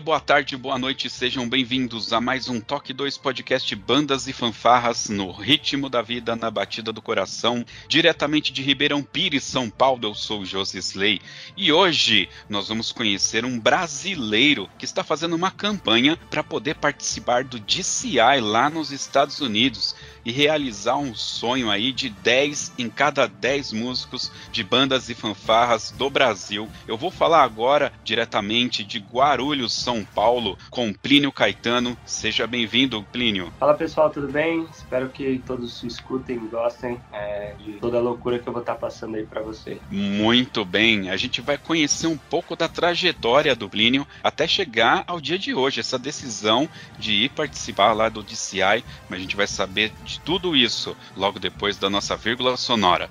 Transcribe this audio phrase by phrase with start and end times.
[0.00, 5.10] Boa tarde, boa noite, sejam bem-vindos a mais um Toque 2 podcast Bandas e Fanfarras
[5.10, 10.00] no ritmo da vida, na batida do coração, diretamente de Ribeirão Pires, São Paulo.
[10.04, 11.20] Eu sou o Josi Slay
[11.54, 17.44] e hoje nós vamos conhecer um brasileiro que está fazendo uma campanha para poder participar
[17.44, 23.26] do DCI lá nos Estados Unidos e realizar um sonho aí de 10 em cada
[23.26, 26.68] 10 músicos de bandas e fanfarras do Brasil.
[26.86, 31.98] Eu vou falar agora diretamente de Guarulhos, São Paulo, com Plínio Caetano.
[32.04, 33.52] Seja bem-vindo, Plínio.
[33.58, 34.64] Fala pessoal, tudo bem?
[34.72, 38.76] Espero que todos escutem e gostem é, de toda a loucura que eu vou estar
[38.76, 39.80] passando aí para você.
[39.90, 45.20] Muito bem, a gente vai conhecer um pouco da trajetória do Plínio até chegar ao
[45.20, 49.48] dia de hoje, essa decisão de ir participar lá do DCI, mas a gente vai
[49.48, 53.10] saber de tudo isso logo depois da nossa vírgula sonora.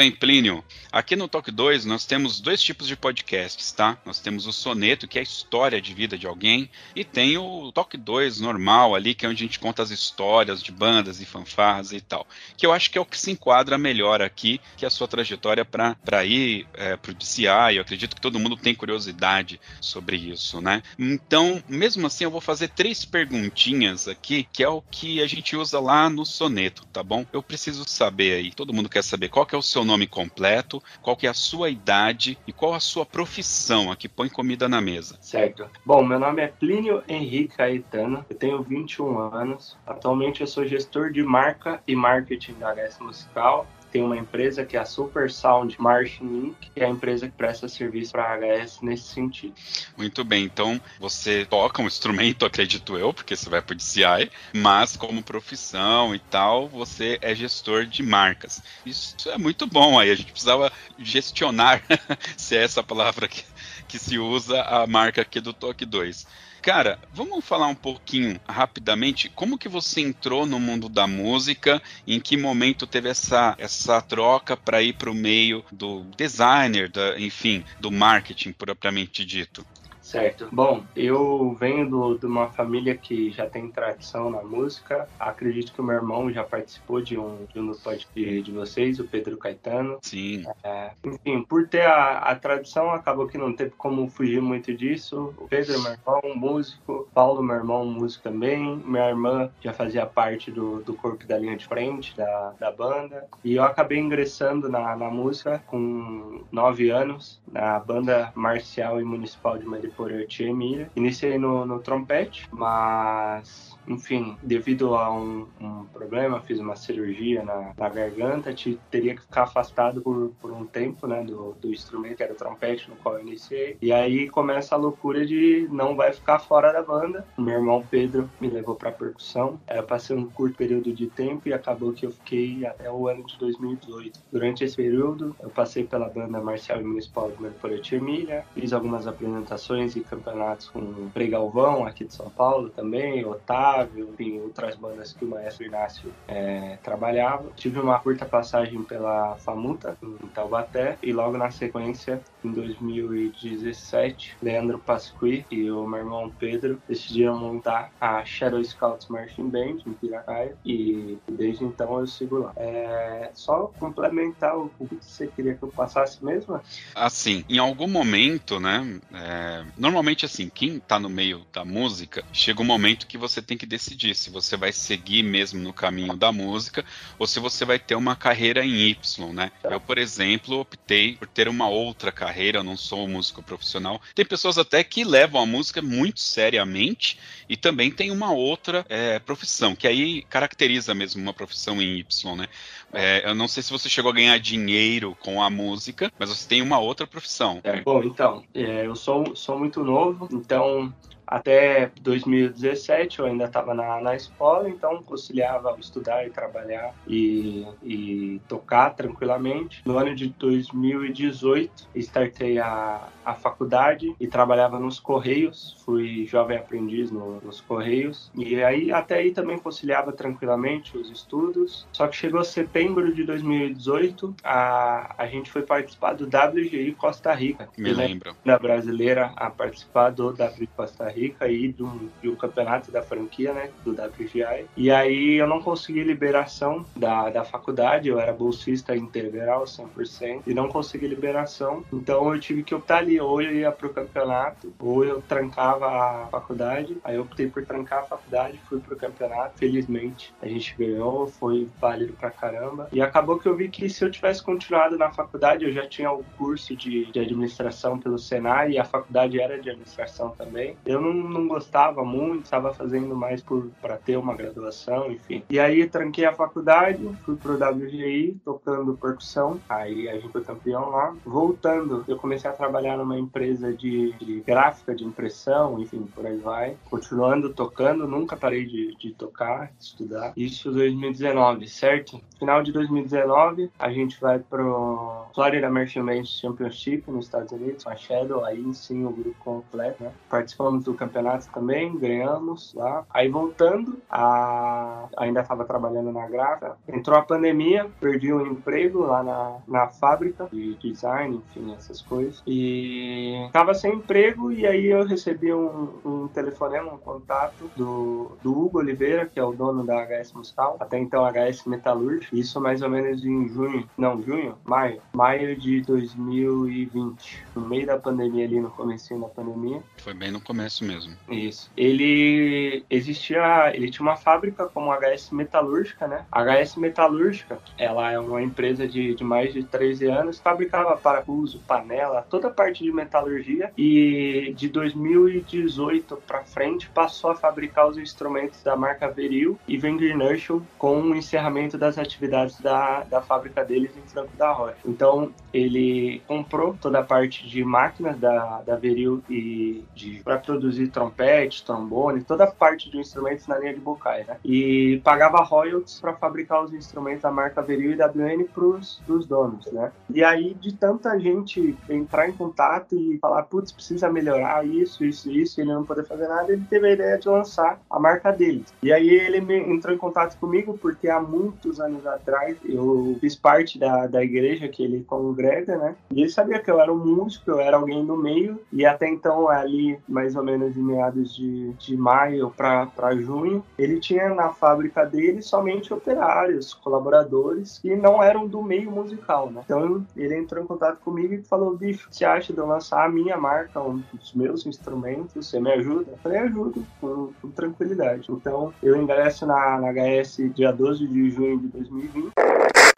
[0.00, 0.64] bem, Plínio.
[0.90, 3.98] Aqui no Talk 2 nós temos dois tipos de podcasts, tá?
[4.04, 7.70] Nós temos o soneto, que é a história de vida de alguém, e tem o
[7.70, 11.26] Talk 2 normal ali, que é onde a gente conta as histórias de bandas e
[11.26, 12.26] fanfarras e tal.
[12.56, 15.06] Que eu acho que é o que se enquadra melhor aqui, que é a sua
[15.06, 17.76] trajetória para ir é, pro DCI.
[17.76, 20.82] Eu acredito que todo mundo tem curiosidade sobre isso, né?
[20.98, 25.54] Então, mesmo assim, eu vou fazer três perguntinhas aqui, que é o que a gente
[25.54, 27.26] usa lá no soneto, tá bom?
[27.32, 30.82] Eu preciso saber aí, todo mundo quer saber qual que é o seu nome completo,
[31.02, 34.68] qual que é a sua idade e qual a sua profissão, a que põe comida
[34.68, 35.18] na mesa.
[35.20, 35.68] Certo.
[35.84, 39.76] Bom, meu nome é Plínio Henrique Caetano, eu tenho 21 anos.
[39.86, 44.76] Atualmente eu sou gestor de marca e marketing da HS Musical tem uma empresa que
[44.76, 48.80] é a Super Sound Inc., que é a empresa que presta serviço para a HS
[48.82, 49.54] nesse sentido.
[49.96, 54.30] Muito bem, então você toca um instrumento, acredito eu, porque você vai para o DCI,
[54.54, 58.62] mas como profissão e tal, você é gestor de marcas.
[58.84, 61.82] Isso é muito bom, aí a gente precisava gestionar,
[62.36, 63.44] se é essa palavra que,
[63.88, 66.26] que se usa, a marca aqui do Toque 2.
[66.62, 72.20] Cara, vamos falar um pouquinho rapidamente como que você entrou no mundo da música, em
[72.20, 77.64] que momento teve essa, essa troca para ir para o meio do designer, da, enfim,
[77.78, 79.64] do marketing propriamente dito.
[80.10, 80.48] Certo.
[80.50, 85.08] Bom, eu venho do, de uma família que já tem tradição na música.
[85.20, 88.98] Acredito que o meu irmão já participou de um, de um dos podcasts de vocês,
[88.98, 89.98] o Pedro Caetano.
[90.02, 90.44] Sim.
[90.64, 95.32] É, enfim, por ter a, a tradição, acabou que não teve como fugir muito disso.
[95.38, 97.08] O Pedro, meu irmão, músico.
[97.14, 98.82] Paulo, meu irmão, músico também.
[98.84, 103.28] Minha irmã já fazia parte do, do corpo da linha de frente da, da banda.
[103.44, 109.56] E eu acabei ingressando na, na música com nove anos, na banda marcial e municipal
[109.56, 110.90] de Mariporã Tia Emília.
[110.96, 117.72] Iniciei no, no trompete, mas enfim, devido a um, um, problema, fiz uma cirurgia na,
[117.76, 122.16] na garganta, te, teria que ficar afastado por, por um tempo, né, do, do instrumento,
[122.16, 123.76] que era o trompete, no qual eu iniciei.
[123.82, 127.26] E aí começa a loucura de não vai ficar fora da banda.
[127.36, 129.58] Meu irmão Pedro me levou para percussão.
[129.68, 133.26] Eu passei um curto período de tempo e acabou que eu fiquei até o ano
[133.26, 134.20] de 2018.
[134.30, 139.08] Durante esse período, eu passei pela banda Marcial e Municipal de Merporete Emília, fiz algumas
[139.08, 145.12] apresentações e campeonatos com o Pregalvão aqui de São Paulo também, Otávio, enfim, outras bandas
[145.12, 147.50] que o Maestro Inácio é, trabalhava.
[147.56, 154.78] Tive uma curta passagem pela Famuta, em Taubaté, e logo na sequência, em 2017, Leandro
[154.78, 160.56] Pasqui e o meu irmão Pedro decidiram montar a Shadow Scouts Marching Band em Piracaia,
[160.64, 162.52] e desde então eu sigo lá.
[162.56, 166.60] É, só complementar o que você queria que eu passasse mesmo?
[166.94, 172.60] Assim, em algum momento, né, é, normalmente assim, quem tá no meio da música, chega
[172.62, 176.32] um momento que você tem que decidir se você vai seguir mesmo no caminho da
[176.32, 176.82] música
[177.18, 179.52] ou se você vai ter uma carreira em Y, né?
[179.62, 184.00] Eu, por exemplo, optei por ter uma outra carreira, eu não sou um músico profissional.
[184.14, 187.18] Tem pessoas até que levam a música muito seriamente
[187.50, 192.36] e também tem uma outra é, profissão, que aí caracteriza mesmo uma profissão em Y,
[192.36, 192.48] né?
[192.94, 196.48] É, eu não sei se você chegou a ganhar dinheiro com a música, mas você
[196.48, 197.60] tem uma outra profissão.
[197.62, 200.94] É, bom, então, é, eu sou, sou muito novo, então
[201.30, 208.40] até 2017 eu ainda estava na, na escola, então conciliava estudar e trabalhar e, e
[208.48, 209.80] tocar tranquilamente.
[209.86, 217.12] No ano de 2018 startei a, a faculdade e trabalhava nos Correios, fui jovem aprendiz
[217.12, 221.86] no, nos Correios e aí até aí também conciliava tranquilamente os estudos.
[221.92, 227.68] Só que chegou setembro de 2018, a, a gente foi participar do WGI Costa Rica.
[227.78, 228.34] Me lembro.
[228.44, 233.52] Da brasileira a participar do WGI Costa Rica Rica aí de um, campeonato da franquia,
[233.52, 234.66] né, do WGI.
[234.76, 240.54] E aí eu não consegui liberação da, da faculdade, eu era bolsista integral 100% e
[240.54, 241.84] não consegui liberação.
[241.92, 246.26] Então eu tive que optar ali, ou eu ia pro campeonato, ou eu trancava a
[246.28, 246.96] faculdade.
[247.04, 249.58] Aí eu optei por trancar a faculdade, fui pro campeonato.
[249.58, 252.88] Felizmente a gente ganhou, foi válido pra caramba.
[252.92, 256.10] E acabou que eu vi que se eu tivesse continuado na faculdade, eu já tinha
[256.10, 260.76] o curso de, de administração pelo Senai e a faculdade era de administração também.
[260.86, 263.44] Eu não não, não gostava muito, estava fazendo mais
[263.80, 265.42] para ter uma graduação, enfim.
[265.50, 270.90] E aí tranquei a faculdade, fui pro WGI tocando percussão, aí a gente foi campeão
[270.90, 271.14] lá.
[271.24, 276.36] Voltando, eu comecei a trabalhar numa empresa de, de gráfica, de impressão, enfim, por aí
[276.36, 276.76] vai.
[276.88, 280.32] Continuando tocando, nunca parei de, de tocar, de estudar.
[280.36, 282.20] Isso 2019, certo?
[282.38, 287.96] Final de 2019, a gente vai pro Florida Merchant Championship nos Estados Unidos, com a
[287.96, 290.12] Shadow, aí sim o grupo completo, né?
[290.28, 293.06] Participamos do campeonato também, ganhamos lá.
[293.10, 295.08] Aí voltando, a...
[295.16, 300.46] ainda estava trabalhando na gráfica, entrou a pandemia, perdi o emprego lá na, na fábrica
[300.52, 302.42] de design, enfim, essas coisas.
[302.46, 308.58] E estava sem emprego e aí eu recebi um, um telefonema, um contato do, do
[308.58, 312.82] Hugo Oliveira, que é o dono da HS Musical, até então HS Metalurgia, isso mais
[312.82, 314.56] ou menos em junho, não, junho?
[314.64, 319.82] Maio, maio de 2020, no meio da pandemia ali, no começo da pandemia.
[319.98, 321.16] Foi bem no começo mesmo mesmo.
[321.28, 321.70] Isso.
[321.76, 326.24] Ele existia, ele tinha uma fábrica como HS Metalúrgica, né?
[326.32, 332.26] HS Metalúrgica, ela é uma empresa de, de mais de 13 anos, fabricava parafuso, panela,
[332.28, 338.62] toda a parte de metalurgia e de 2018 para frente passou a fabricar os instrumentos
[338.62, 343.90] da marca Veril e Wenger Nurture com o encerramento das atividades da, da fábrica deles
[343.96, 344.76] em Franco da Rocha.
[344.84, 349.84] Então ele comprou toda a parte de máquinas da, da Veril e
[350.24, 354.36] para produzir produzir trompete, trombone, toda parte de instrumentos na linha de Bokai, né?
[354.44, 359.66] E pagava royalties para fabricar os instrumentos da marca Veril e WN para os donos,
[359.72, 359.90] né?
[360.08, 365.30] E aí, de tanta gente entrar em contato e falar, putz, precisa melhorar isso, isso,
[365.30, 368.30] isso, e ele não poder fazer nada, ele teve a ideia de lançar a marca
[368.30, 368.64] dele.
[368.82, 373.78] E aí ele entrou em contato comigo porque há muitos anos atrás eu fiz parte
[373.78, 375.96] da, da igreja que ele congrega, né?
[376.12, 379.08] E ele sabia que eu era um músico, eu era alguém no meio, e até
[379.08, 384.50] então, ali, mais ou menos em meados de, de maio para junho, ele tinha na
[384.50, 389.62] fábrica dele somente operários, colaboradores, que não eram do meio musical, né?
[389.64, 393.08] Então ele entrou em contato comigo e falou: bicho, você acha de eu lançar a
[393.08, 395.46] minha marca, um dos meus instrumentos?
[395.46, 396.12] Você me ajuda?
[396.12, 398.26] Eu falei: ajudo, com, com tranquilidade.
[398.30, 402.32] Então eu ingresso na, na HS dia 12 de junho de 2020.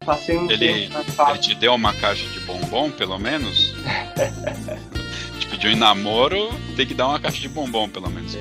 [0.05, 0.91] Passei um ele,
[1.29, 3.73] ele te deu uma caixa de bombom, pelo menos?
[5.71, 8.37] em namoro, tem que dar uma caixa de bombom, pelo menos.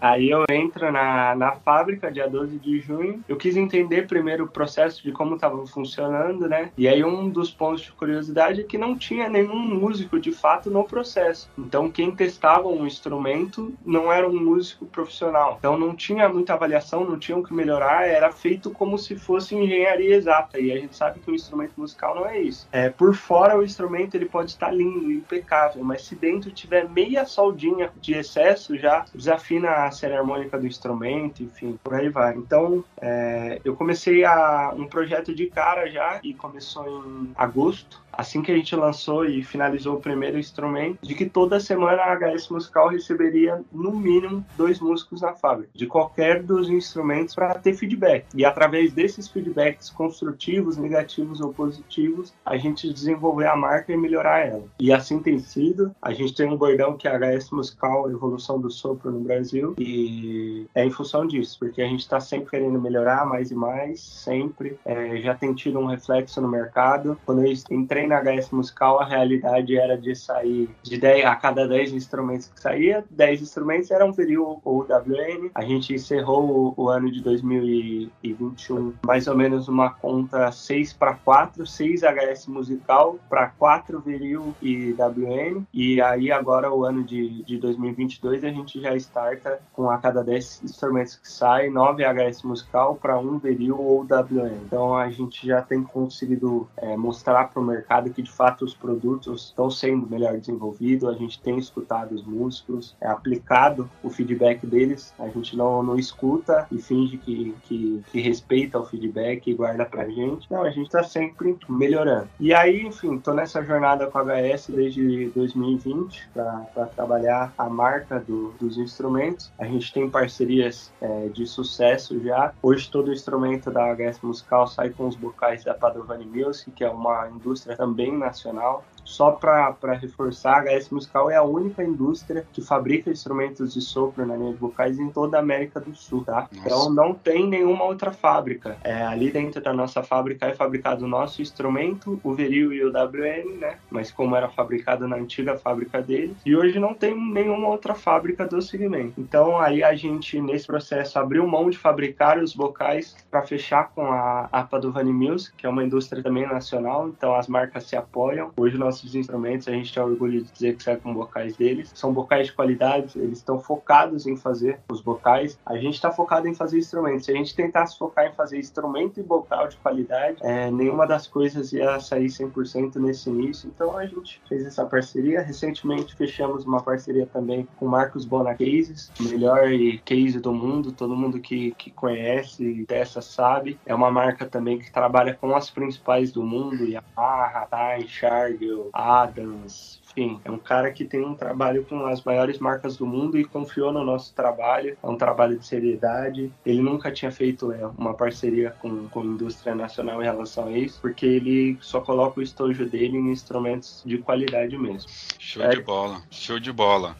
[0.00, 3.22] Aí eu entro na, na fábrica, dia 12 de junho.
[3.28, 6.70] Eu quis entender primeiro o processo de como estava funcionando, né?
[6.76, 10.70] E aí um dos pontos de curiosidade é que não tinha nenhum músico de fato
[10.70, 11.50] no processo.
[11.58, 15.56] Então quem testava um instrumento não era um músico profissional.
[15.58, 19.54] Então não tinha muita avaliação, não tinha o que melhorar, era feito como se fosse
[19.54, 20.58] engenharia exata.
[20.58, 22.66] E a gente sabe que o instrumento musical não é isso.
[22.72, 27.26] É, por fora o instrumento ele pode estar lindo, impecável, mas se dentro tiver meia
[27.26, 32.34] soldinha de excesso, já desafina a a série harmônica do instrumento, enfim, por aí vai.
[32.36, 38.42] Então, é, eu comecei a, um projeto de cara já e começou em agosto assim
[38.42, 42.50] que a gente lançou e finalizou o primeiro instrumento, de que toda semana a HS
[42.50, 48.26] Musical receberia no mínimo dois músicos na fábrica, de qualquer dos instrumentos para ter feedback.
[48.34, 54.46] E através desses feedbacks construtivos, negativos ou positivos, a gente desenvolver a marca e melhorar
[54.46, 54.64] ela.
[54.78, 55.94] E assim tem sido.
[56.02, 59.74] A gente tem um bordão que é a HS Musical Evolução do Sopro no Brasil
[59.78, 64.00] e é em função disso, porque a gente está sempre querendo melhorar mais e mais,
[64.00, 64.78] sempre.
[64.84, 67.18] É, já tem tido um reflexo no mercado.
[67.24, 71.66] Quando eu entrei na HS Musical, a realidade era de sair de 10, a cada
[71.66, 75.50] 10 instrumentos que saía, 10 instrumentos eram Viril ou WN.
[75.54, 81.14] A gente encerrou o, o ano de 2021 mais ou menos uma conta 6 para
[81.14, 85.64] 4, 6 HS Musical para 4 Viril e WN.
[85.72, 90.22] E aí agora o ano de, de 2022 a gente já starta com a cada
[90.22, 94.56] 10 instrumentos que saem, 9 HS Musical para 1 Viril ou WN.
[94.66, 98.64] Então a gente já tem conseguido é, mostrar para o mercado mercado que de fato
[98.64, 104.08] os produtos estão sendo melhor desenvolvidos, a gente tem escutado os músicos, é aplicado o
[104.08, 109.50] feedback deles, a gente não, não escuta e finge que, que, que respeita o feedback
[109.50, 110.50] e guarda pra gente.
[110.50, 112.28] Não, a gente está sempre melhorando.
[112.38, 118.20] E aí, enfim, tô nessa jornada com a HS desde 2020 para trabalhar a marca
[118.20, 119.52] do, dos instrumentos.
[119.58, 122.52] A gente tem parcerias é, de sucesso já.
[122.62, 126.90] Hoje todo instrumento da HS Musical sai com os bocais da Padovani Music, que é
[126.90, 128.84] uma indústria também nacional.
[129.04, 134.24] Só para reforçar, a HS Musical é a única indústria que fabrica instrumentos de sopro
[134.24, 136.48] na linha de vocais em toda a América do Sul, tá?
[136.52, 136.66] Nossa.
[136.66, 138.76] Então não tem nenhuma outra fábrica.
[138.82, 142.90] É, ali dentro da nossa fábrica é fabricado o nosso instrumento, o Veril e o
[142.90, 143.78] WN, né?
[143.90, 146.36] Mas como era fabricado na antiga fábrica deles.
[146.44, 149.14] E hoje não tem nenhuma outra fábrica do segmento.
[149.18, 154.12] Então aí a gente, nesse processo, abriu mão de fabricar os bocais para fechar com
[154.12, 157.08] a APA do Vani Music, que é uma indústria também nacional.
[157.08, 158.50] Então as marcas se apoiam.
[158.56, 161.92] Hoje nós nossos instrumentos, a gente tem orgulho de dizer que sai com bocais deles.
[161.94, 165.58] São bocais de qualidade, eles estão focados em fazer os bocais.
[165.64, 167.26] A gente está focado em fazer instrumentos.
[167.26, 171.26] Se a gente tentasse focar em fazer instrumento e bocal de qualidade, é, nenhuma das
[171.26, 173.70] coisas ia sair 100% nesse início.
[173.72, 175.40] Então a gente fez essa parceria.
[175.40, 179.68] Recentemente fechamos uma parceria também com Marcos Bona Cases, o melhor
[180.04, 180.92] case do mundo.
[180.92, 183.78] Todo mundo que, que conhece dessa sabe.
[183.86, 187.68] É uma marca também que trabalha com as principais do mundo, Yamaha,
[188.00, 193.06] Time, Adams, enfim, é um cara que tem um trabalho com as maiores marcas do
[193.06, 194.96] mundo e confiou no nosso trabalho.
[195.02, 196.52] É um trabalho de seriedade.
[196.64, 200.72] Ele nunca tinha feito é, uma parceria com, com a indústria nacional em relação a
[200.72, 205.08] isso, porque ele só coloca o estojo dele em instrumentos de qualidade mesmo.
[205.38, 205.70] Show é.
[205.70, 207.16] de bola, show de bola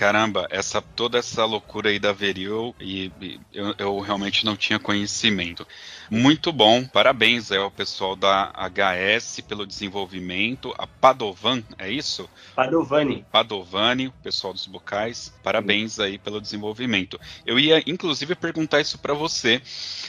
[0.00, 4.78] caramba, essa toda essa loucura aí da Veril e, e eu, eu, realmente não tinha
[4.78, 5.66] conhecimento.
[6.10, 12.30] Muito bom, parabéns ao pessoal da HS pelo desenvolvimento, a Padovan, é isso?
[12.56, 13.26] Padovani.
[13.30, 17.20] Padovani, o pessoal dos bocais, parabéns aí pelo desenvolvimento.
[17.44, 19.60] Eu ia inclusive perguntar isso para você,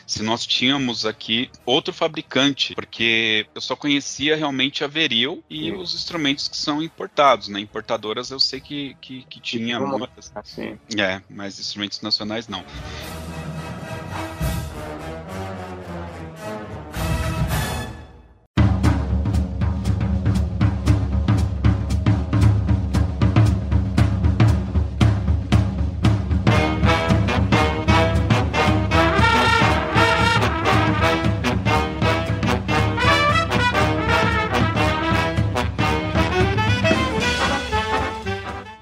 [0.07, 5.73] se nós tínhamos aqui outro fabricante, porque eu só conhecia realmente a Veril e Sim.
[5.73, 7.59] os instrumentos que são importados, né?
[7.59, 9.80] Importadoras eu sei que, que, que tinha
[10.35, 10.77] Assim.
[10.97, 12.63] É, mas instrumentos nacionais não.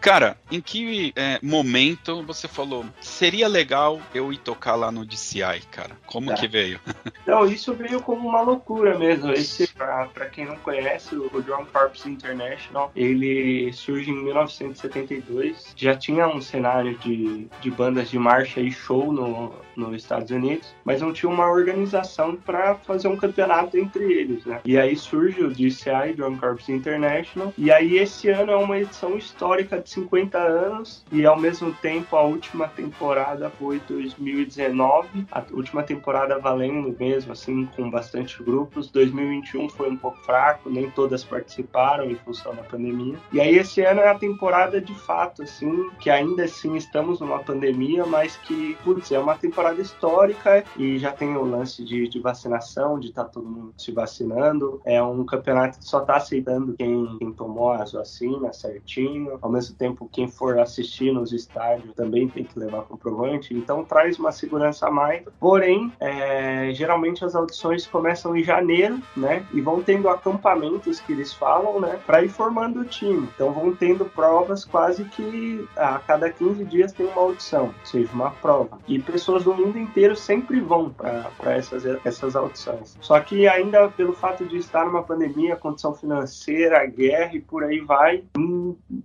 [0.10, 5.62] Cara, em que é, momento você falou seria legal eu ir tocar lá no DCI,
[5.70, 5.96] cara?
[6.08, 6.34] Como Tá.
[6.34, 6.80] que veio?
[7.28, 9.32] Não, isso veio como uma loucura mesmo.
[9.32, 15.74] Esse, pra, pra quem não conhece, o Drum Corps International, ele surge em 1972.
[15.76, 20.74] Já tinha um cenário de, de bandas de marcha e show no, nos Estados Unidos,
[20.84, 24.60] mas não tinha uma organização para fazer um campeonato entre eles, né?
[24.66, 29.18] E aí surge o DCI, Drum Corps International, e aí esse ano é uma edição
[29.18, 35.84] histórica de 50 anos, e ao mesmo tempo a última temporada foi 2019, a última
[35.84, 38.90] temporada valendo mesmo, assim, com bastante grupos.
[38.90, 43.16] 2021 foi um pouco fraco, nem todas participaram em função da pandemia.
[43.32, 47.40] E aí esse ano é a temporada de fato, assim, que ainda assim estamos numa
[47.40, 52.20] pandemia, mas que, putz, é uma temporada histórica e já tem o lance de, de
[52.20, 54.82] vacinação, de estar todo mundo se vacinando.
[54.86, 59.38] É um campeonato que só está aceitando quem, quem tomou as vacinas certinho.
[59.42, 63.54] Ao mesmo tempo, quem for assistir nos estádios também tem que levar comprovante.
[63.54, 65.24] Então traz uma segurança a mais.
[65.40, 69.46] Porém, é, geralmente as audições começam em janeiro, né?
[69.54, 72.00] E vão tendo acampamentos que eles falam, né?
[72.06, 73.28] Para ir formando o time.
[73.36, 78.10] Então vão tendo provas quase que a cada 15 dias tem uma audição, ou seja,
[78.14, 78.80] uma prova.
[78.88, 82.98] E pessoas do mundo inteiro sempre vão para essas, essas audições.
[83.02, 87.80] Só que ainda pelo fato de estar numa pandemia, condição financeira, guerra e por aí
[87.80, 88.24] vai,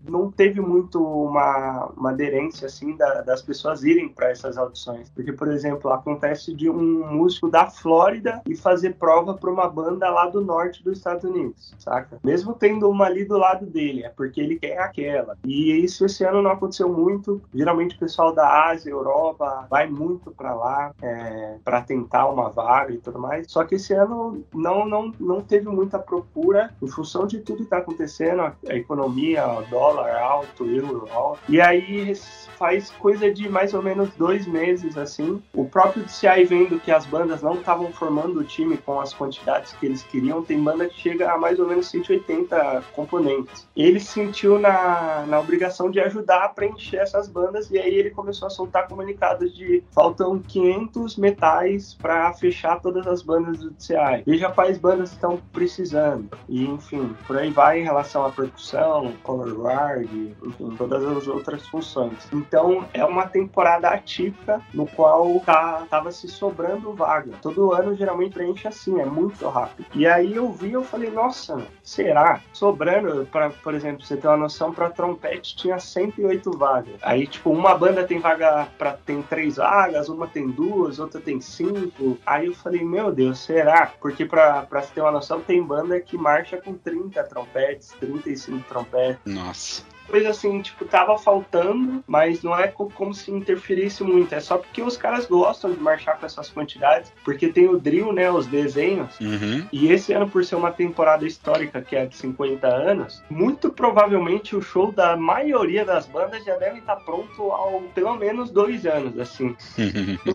[0.07, 5.11] não teve muito uma, uma aderência assim da, das pessoas irem para essas audições.
[5.11, 10.11] Porque, por exemplo, acontece de um músico da Flórida e fazer prova para uma banda
[10.11, 12.19] lá do norte dos Estados Unidos, saca?
[12.23, 15.37] Mesmo tendo uma ali do lado dele, é porque ele quer aquela.
[15.45, 17.41] E isso esse ano não aconteceu muito.
[17.55, 22.93] Geralmente o pessoal da Ásia, Europa, vai muito para lá é, para tentar uma vaga
[22.93, 23.51] e tudo mais.
[23.51, 27.63] Só que esse ano não, não, não teve muita procura em função de tudo que
[27.65, 31.41] está acontecendo, a, a economia, o dólar alto, euro alto.
[31.49, 32.15] E aí
[32.59, 35.43] faz coisa de mais ou menos dois meses assim.
[35.53, 39.73] O próprio DCI vendo que as bandas não estavam formando o time com as quantidades
[39.73, 43.67] que eles queriam, tem banda que chega a mais ou menos 180 componentes.
[43.77, 48.11] Ele se sentiu na, na obrigação de ajudar a preencher essas bandas e aí ele
[48.11, 49.83] começou a soltar comunicados de
[50.25, 54.23] faltam 500 metais para fechar todas as bandas DCI.
[54.27, 56.31] Veja quais bandas estão precisando.
[56.49, 61.67] E enfim, por aí vai em relação à percussão, color guard, enfim, todas as outras
[61.69, 62.17] funções.
[62.33, 67.33] Então é uma temporada atípica no qual tá, tava se sobrando vaga.
[67.43, 69.87] Todo ano geralmente preenche assim, é muito rápido.
[69.95, 72.41] E aí eu vi, eu falei, nossa, será?
[72.53, 76.95] Sobrando, pra, por exemplo, você ter uma noção, para trompete tinha 108 vagas.
[77.03, 81.41] Aí, tipo, uma banda tem vaga para tem três vagas, uma tem duas, outra tem
[81.41, 82.19] cinco.
[82.25, 83.93] Aí eu falei, meu Deus, será?
[84.01, 88.65] Porque pra, pra você ter uma noção, tem banda que marcha com 30 trompetes, 35
[88.69, 89.21] trompetes.
[89.25, 89.94] Nossa.
[90.09, 94.35] Coisa assim, tipo, tava faltando, mas não é co- como se interferisse muito.
[94.35, 98.13] É só porque os caras gostam de marchar com essas quantidades, porque tem o drill,
[98.13, 98.31] né?
[98.31, 99.19] Os desenhos.
[99.21, 99.67] Uhum.
[99.73, 104.55] E esse ano, por ser uma temporada histórica que é de 50 anos, muito provavelmente
[104.57, 107.65] o show da maioria das bandas já deve estar pronto há
[107.95, 109.57] pelo menos dois anos, assim.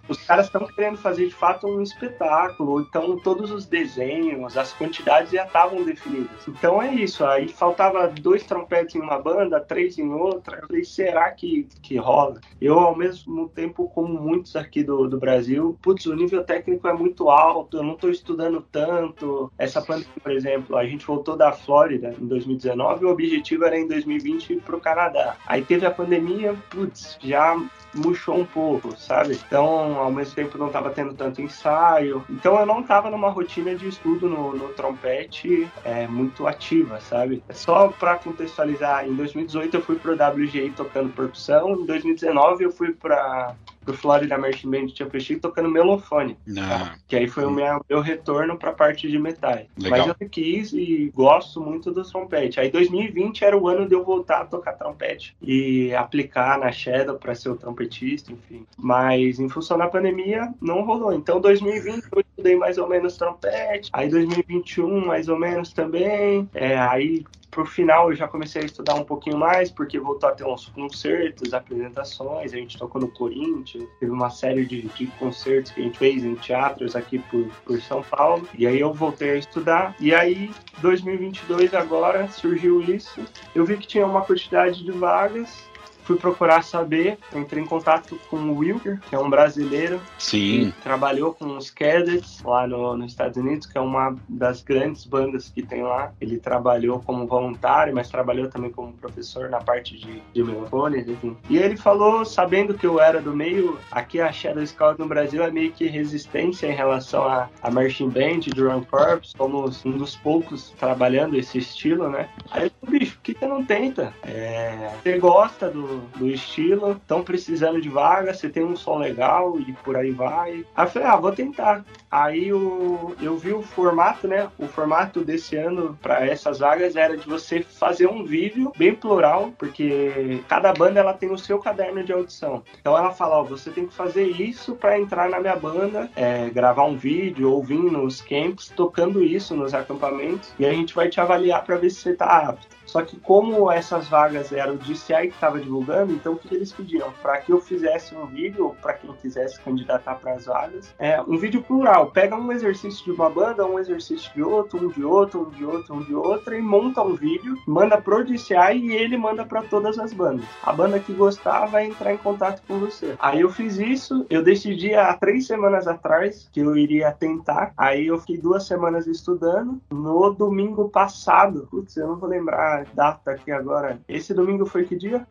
[0.08, 5.32] Os caras estão querendo fazer de fato um espetáculo, então todos os desenhos, as quantidades
[5.32, 6.48] já estavam definidas.
[6.48, 10.60] Então é isso, aí faltava dois trompetes em uma banda, três em outra.
[10.62, 12.40] Eu falei, será que, que rola?
[12.62, 16.94] Eu, ao mesmo tempo, como muitos aqui do, do Brasil, putz, o nível técnico é
[16.94, 19.52] muito alto, eu não estou estudando tanto.
[19.58, 23.78] Essa pandemia, por exemplo, a gente voltou da Flórida em 2019 e o objetivo era
[23.78, 25.38] em 2020 ir para o Canadá.
[25.46, 27.58] Aí teve a pandemia, putz, já
[27.94, 29.40] murchou um pouco, sabe?
[29.48, 32.24] Então, ao mesmo tempo, não estava tendo tanto ensaio.
[32.30, 37.44] Então, eu não estava numa rotina de estudo no, no trompete é, muito ativa, sabe?
[37.52, 39.16] Só para contextualizar, em
[39.50, 44.70] 2018 eu fui pro WGI tocando percussão, em 2019 eu fui para pro Florida Marching
[44.70, 46.38] Band Championship tocando melofone.
[46.58, 49.68] Ah, Que aí foi o meu, meu retorno pra parte de metais.
[49.78, 50.08] Legal.
[50.08, 52.60] Mas eu quis e gosto muito do trompete.
[52.60, 57.18] Aí 2020 era o ano de eu voltar a tocar trompete e aplicar na Shadow
[57.18, 58.66] pra ser o trompetista, enfim.
[58.78, 61.14] Mas em função da pandemia não rolou.
[61.14, 63.90] Então 2020 eu estudei mais ou menos trompete.
[63.94, 66.50] Aí 2021 mais ou menos também.
[66.54, 70.34] É, aí pro final eu já comecei a estudar um pouquinho mais, porque voltou a
[70.34, 73.69] ter uns concertos, apresentações, a gente tocou no Corinthians,
[74.00, 77.82] teve uma série de, de concertos que a gente fez em teatros aqui por, por
[77.82, 83.66] São Paulo, e aí eu voltei a estudar, e aí 2022 agora surgiu isso, eu
[83.66, 85.69] vi que tinha uma quantidade de vagas,
[86.10, 90.02] fui procurar saber, entrei em contato com o Wilker, que é um brasileiro.
[90.18, 90.72] Sim.
[90.72, 95.06] Que trabalhou com os Cadets lá no, nos Estados Unidos, que é uma das grandes
[95.06, 96.12] bandas que tem lá.
[96.20, 101.38] Ele trabalhou como voluntário, mas trabalhou também como professor na parte de, de melofones, enfim.
[101.48, 105.44] E ele falou, sabendo que eu era do meio, aqui a Shadow Scout no Brasil
[105.44, 110.16] é meio que resistência em relação a, a Marching Band, Drum Corps, somos um dos
[110.16, 112.28] poucos trabalhando esse estilo, né?
[112.50, 114.12] Aí eu falei, bicho, por que você não tenta?
[114.24, 119.60] É, você gosta do, do, estilo, estão precisando de vaga, você tem um som legal
[119.60, 120.66] e por aí vai.
[120.76, 121.86] Aí eu falei, ah, vou tentar.
[122.10, 124.50] Aí o, eu vi o formato, né?
[124.58, 129.54] O formato desse ano para essas vagas era de você fazer um vídeo bem plural,
[129.58, 132.64] porque cada banda ela tem o seu caderno de audição.
[132.80, 136.50] Então ela fala, ó, você tem que fazer isso para entrar na minha banda, é,
[136.50, 141.10] gravar um vídeo ou vir nos camps tocando isso nos acampamentos e a gente vai
[141.10, 142.79] te avaliar para ver se você tá apto.
[142.90, 146.72] Só que como essas vagas eram o DCI que estava divulgando, então o que eles
[146.72, 147.14] pediam?
[147.22, 151.38] Para que eu fizesse um vídeo, para quem quisesse candidatar para as vagas, é um
[151.38, 152.10] vídeo plural.
[152.10, 155.64] Pega um exercício de uma banda, um exercício de outro, um de outro, um de
[155.64, 159.62] outro, um de outra, e monta um vídeo, manda pro DCI e ele manda para
[159.62, 160.46] todas as bandas.
[160.64, 163.16] A banda que gostar vai entrar em contato com você.
[163.20, 167.72] Aí eu fiz isso, eu decidi há três semanas atrás que eu iria tentar.
[167.78, 169.80] Aí eu fiquei duas semanas estudando.
[169.92, 174.00] No domingo passado, putz, eu não vou lembrar data aqui agora.
[174.08, 175.26] Esse domingo foi que dia?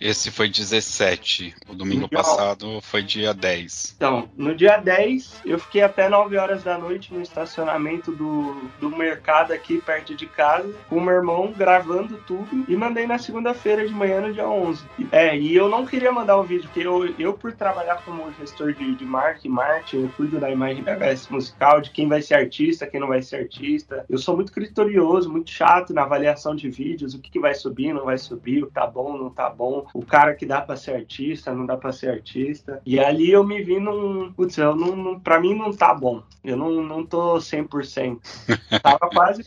[0.00, 1.54] Esse foi 17.
[1.68, 3.94] O domingo passado foi dia 10.
[3.96, 8.90] Então, no dia 10, eu fiquei até 9 horas da noite no estacionamento do, do
[8.90, 13.86] mercado aqui perto de casa, com o meu irmão gravando tudo e mandei na segunda-feira
[13.86, 14.84] de manhã, no dia 11.
[15.10, 18.72] É, e eu não queria mandar o vídeo, porque eu, eu por trabalhar como gestor
[18.72, 22.34] de, de marketing, marketing, eu cuido da imagem da HS musical, de quem vai ser
[22.34, 24.04] artista, quem não vai ser artista.
[24.08, 27.92] Eu sou muito criterioso, muito chato na avaliação de vídeos, o que, que vai subir,
[27.92, 30.76] não vai subir, o que tá bom, não tá bom o cara que dá para
[30.76, 32.80] ser artista, não dá para ser artista.
[32.84, 34.32] E ali eu me vi num.
[34.32, 36.22] Putz, eu não, não, pra mim não tá bom.
[36.44, 38.18] Eu não, não tô 100%.
[38.82, 39.44] Tava quase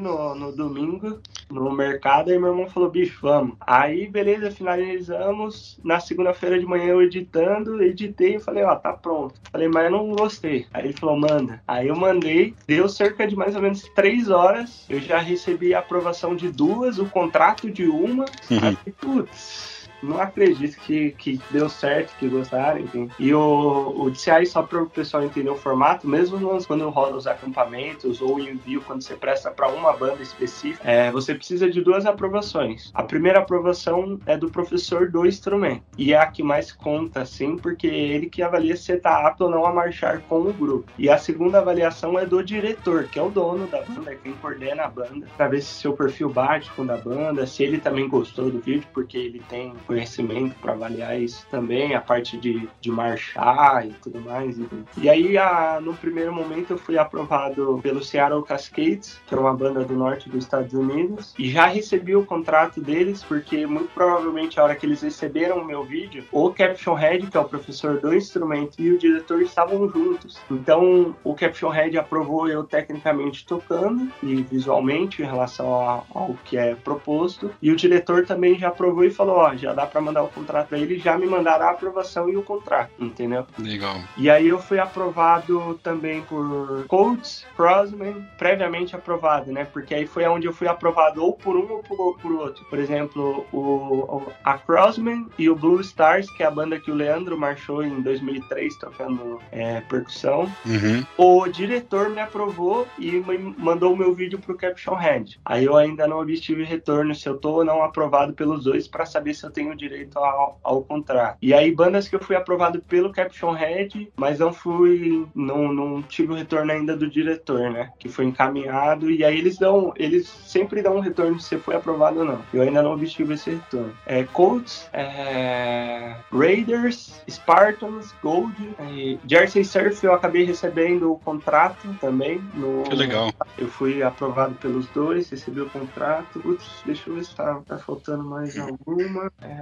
[0.00, 1.20] no, no domingo,
[1.50, 3.56] no mercado, e meu irmão falou: bicho, vamos.
[3.60, 5.78] Aí, beleza, finalizamos.
[5.82, 9.34] Na segunda-feira de manhã eu editando, editei e falei: ó, tá pronto.
[9.50, 10.66] Falei, mas eu não gostei.
[10.72, 11.62] Aí ele falou: manda.
[11.66, 14.84] Aí eu mandei, deu cerca de mais ou menos três horas.
[14.88, 18.24] Eu já recebi a aprovação de duas, o contrato de uma.
[18.50, 18.76] Uhum.
[18.86, 19.73] Aí, putz
[20.04, 23.10] não acredito que, que deu certo, que gostaram, enfim.
[23.18, 27.26] E o, o DCI, só para o pessoal entender o formato, mesmo quando rola os
[27.26, 32.06] acampamentos ou envio, quando você presta para uma banda específica, é, você precisa de duas
[32.06, 32.90] aprovações.
[32.94, 37.56] A primeira aprovação é do professor do instrumento, e é a que mais conta, assim,
[37.56, 40.90] porque ele que avalia se você está apto ou não a marchar com o grupo.
[40.98, 44.32] E a segunda avaliação é do diretor, que é o dono da banda, é quem
[44.34, 47.78] coordena a banda, para ver se seu perfil bate com o da banda, se ele
[47.78, 52.68] também gostou do vídeo, porque ele tem conhecimento para avaliar isso também, a parte de,
[52.80, 54.58] de marchar e tudo mais.
[54.98, 59.54] E aí, a, no primeiro momento, eu fui aprovado pelo Seattle Cascades, que é uma
[59.54, 64.58] banda do norte dos Estados Unidos, e já recebi o contrato deles, porque muito provavelmente
[64.58, 68.00] a hora que eles receberam o meu vídeo, o Caption Head, que é o professor
[68.00, 70.40] do instrumento, e o diretor estavam juntos.
[70.50, 76.56] Então, o Caption Head aprovou eu tecnicamente tocando e visualmente em relação ao, ao que
[76.56, 80.22] é proposto, e o diretor também já aprovou e falou: Ó, já dá para mandar
[80.22, 83.46] o contrato para ele, já me mandaram a aprovação e o contrato, entendeu?
[83.58, 83.96] Legal.
[84.16, 89.64] E aí eu fui aprovado também por Coates, Crossman, previamente aprovado, né?
[89.64, 92.64] Porque aí foi onde eu fui aprovado ou por um ou por, por outro.
[92.66, 96.94] Por exemplo, o, a Crossman e o Blue Stars, que é a banda que o
[96.94, 100.50] Leandro marchou em 2003 tocando é, percussão.
[100.64, 101.04] Uhum.
[101.16, 105.40] O diretor me aprovou e me mandou o meu vídeo pro Caption Head.
[105.44, 109.06] Aí eu ainda não obtive retorno se eu tô ou não aprovado pelos dois para
[109.06, 111.38] saber se eu tenho direito ao, ao contrato.
[111.40, 116.02] E aí, bandas que eu fui aprovado pelo Caption Head, mas não fui, não, não
[116.02, 117.90] tive o retorno ainda do diretor, né?
[117.98, 122.20] Que foi encaminhado, e aí eles dão, eles sempre dão um retorno se foi aprovado
[122.20, 122.42] ou não.
[122.52, 123.92] Eu ainda não obtive esse retorno.
[124.06, 132.38] É, Colts, é, Raiders, Spartans, Gold, é, Jersey Surf eu acabei recebendo o contrato também.
[132.54, 133.32] No, que legal.
[133.58, 136.40] Eu fui aprovado pelos dois, recebi o contrato.
[136.40, 139.30] Putz, deixa eu ver se tá, tá faltando mais alguma.
[139.40, 139.53] É,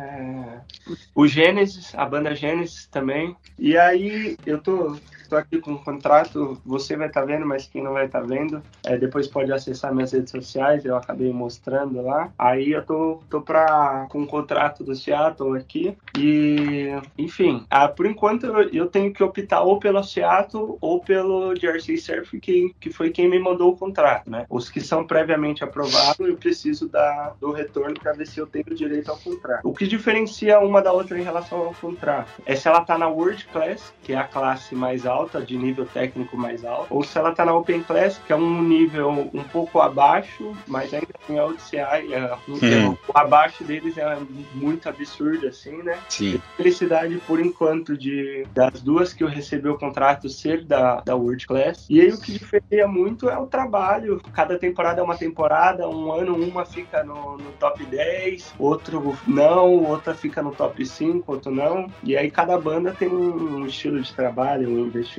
[1.15, 3.37] o Gênesis, a banda Gênesis também.
[3.59, 4.97] E aí eu tô
[5.33, 8.21] tô aqui com um contrato, você vai estar tá vendo, mas quem não vai estar
[8.21, 12.31] tá vendo, é, depois pode acessar minhas redes sociais, eu acabei mostrando lá.
[12.39, 15.97] Aí eu tô, tô pra, com um contrato do Seattle aqui.
[16.19, 21.57] E, enfim, ah, por enquanto eu, eu tenho que optar ou pelo Seattle ou pelo
[21.57, 24.45] Jersey Surf, que, que foi quem me mandou o contrato, né?
[24.51, 28.67] Os que são previamente aprovados, eu preciso da, do retorno para ver se eu tenho
[28.75, 29.67] direito ao contrato.
[29.67, 33.09] O que diferencia uma da outra em relação ao contrato é se ela tá na
[33.09, 37.19] World Class, que é a classe mais alta, de nível técnico mais alto, ou se
[37.19, 41.39] ela tá na Open Class, que é um nível um pouco abaixo, mas ainda assim
[41.39, 42.97] é o DCI, é, hum.
[43.09, 44.17] o abaixo deles é
[44.55, 45.99] muito absurdo, assim, né?
[46.09, 46.41] Sim.
[46.57, 51.47] Felicidade, por enquanto, de das duas que eu recebi o contrato ser da, da World
[51.47, 51.87] Class.
[51.89, 54.21] E aí o que diferencia muito é o trabalho.
[54.33, 59.85] Cada temporada é uma temporada, um ano uma fica no, no top 10, outro não,
[59.85, 61.91] outra fica no top 5, outro não.
[62.03, 65.12] E aí cada banda tem um estilo de trabalho, um investimento,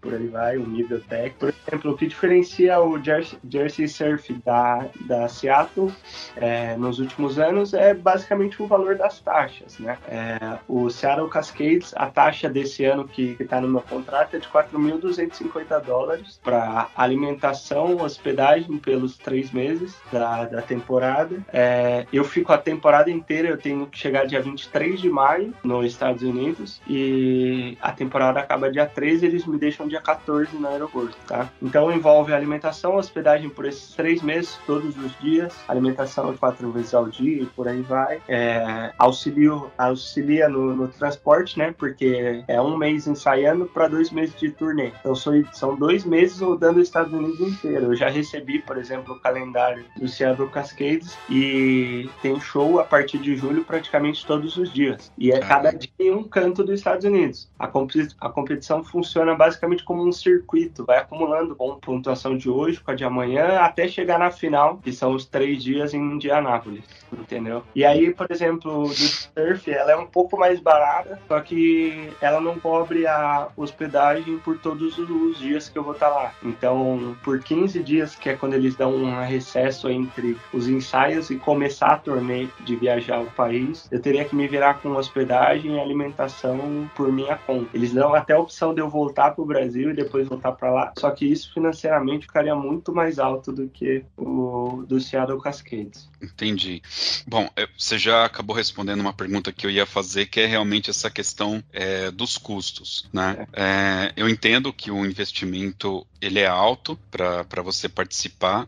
[0.00, 1.38] por aí vai, um nível técnico.
[1.38, 5.92] Por exemplo, o que diferencia o Jersey, Jersey Surf da, da Seattle
[6.36, 9.98] é, nos últimos anos é basicamente o valor das taxas, né?
[10.08, 14.48] É, o Seattle Cascades, a taxa desse ano que está no meu contrato é de
[14.48, 21.36] 4.250 dólares para alimentação, hospedagem pelos três meses da, da temporada.
[21.52, 25.86] É, eu fico a temporada inteira, eu tenho que chegar dia 23 de maio nos
[25.86, 31.16] Estados Unidos e a temporada acaba dia 13 eles me deixam dia 14 no aeroporto,
[31.26, 31.50] tá?
[31.62, 37.08] Então envolve alimentação, hospedagem por esses três meses, todos os dias, alimentação quatro vezes ao
[37.08, 38.20] dia e por aí vai.
[38.28, 41.74] É, auxilio, auxilia no, no, transporte, né?
[41.76, 44.92] Porque é um mês ensaiando para dois meses de turnê.
[45.00, 47.86] Então sou, são dois meses rodando os Estados Unidos inteiro.
[47.86, 53.18] Eu já recebi, por exemplo, o calendário do Seattle Cascades e tem show a partir
[53.18, 55.12] de julho praticamente todos os dias.
[55.16, 57.48] E é cada dia em um canto dos Estados Unidos.
[57.58, 62.90] A, a competição funciona basicamente como um circuito, vai acumulando com pontuação de hoje, com
[62.90, 67.62] a de amanhã, até chegar na final, que são os três dias em Indianápolis, entendeu?
[67.74, 72.40] E aí, por exemplo, do surf, ela é um pouco mais barata, só que ela
[72.40, 76.32] não cobre a hospedagem por todos os dias que eu vou estar lá.
[76.42, 81.36] Então, por 15 dias, que é quando eles dão um recesso entre os ensaios e
[81.36, 85.80] começar a turnê de viajar ao país, eu teria que me virar com hospedagem e
[85.80, 87.68] alimentação por minha conta.
[87.74, 90.70] Eles dão até a opção de eu voltar para o Brasil e depois voltar para
[90.70, 96.08] lá, só que isso financeiramente ficaria muito mais alto do que o do Seattle Cascades.
[96.22, 96.82] Entendi.
[97.26, 101.10] Bom, você já acabou respondendo uma pergunta que eu ia fazer, que é realmente essa
[101.10, 103.46] questão é, dos custos, né?
[103.52, 103.70] É.
[103.70, 108.66] É, eu entendo que o investimento ele é alto para você participar.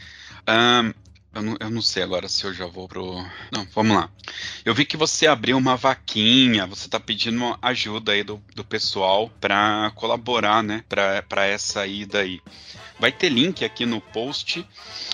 [0.48, 0.92] Um,
[1.34, 3.24] eu não, eu não, sei agora se eu já vou pro.
[3.50, 4.10] Não, vamos lá.
[4.64, 9.30] Eu vi que você abriu uma vaquinha, você está pedindo ajuda aí do, do pessoal
[9.40, 10.84] para colaborar, né?
[10.88, 12.40] Para essa ida aí.
[13.00, 14.66] Vai ter link aqui no post,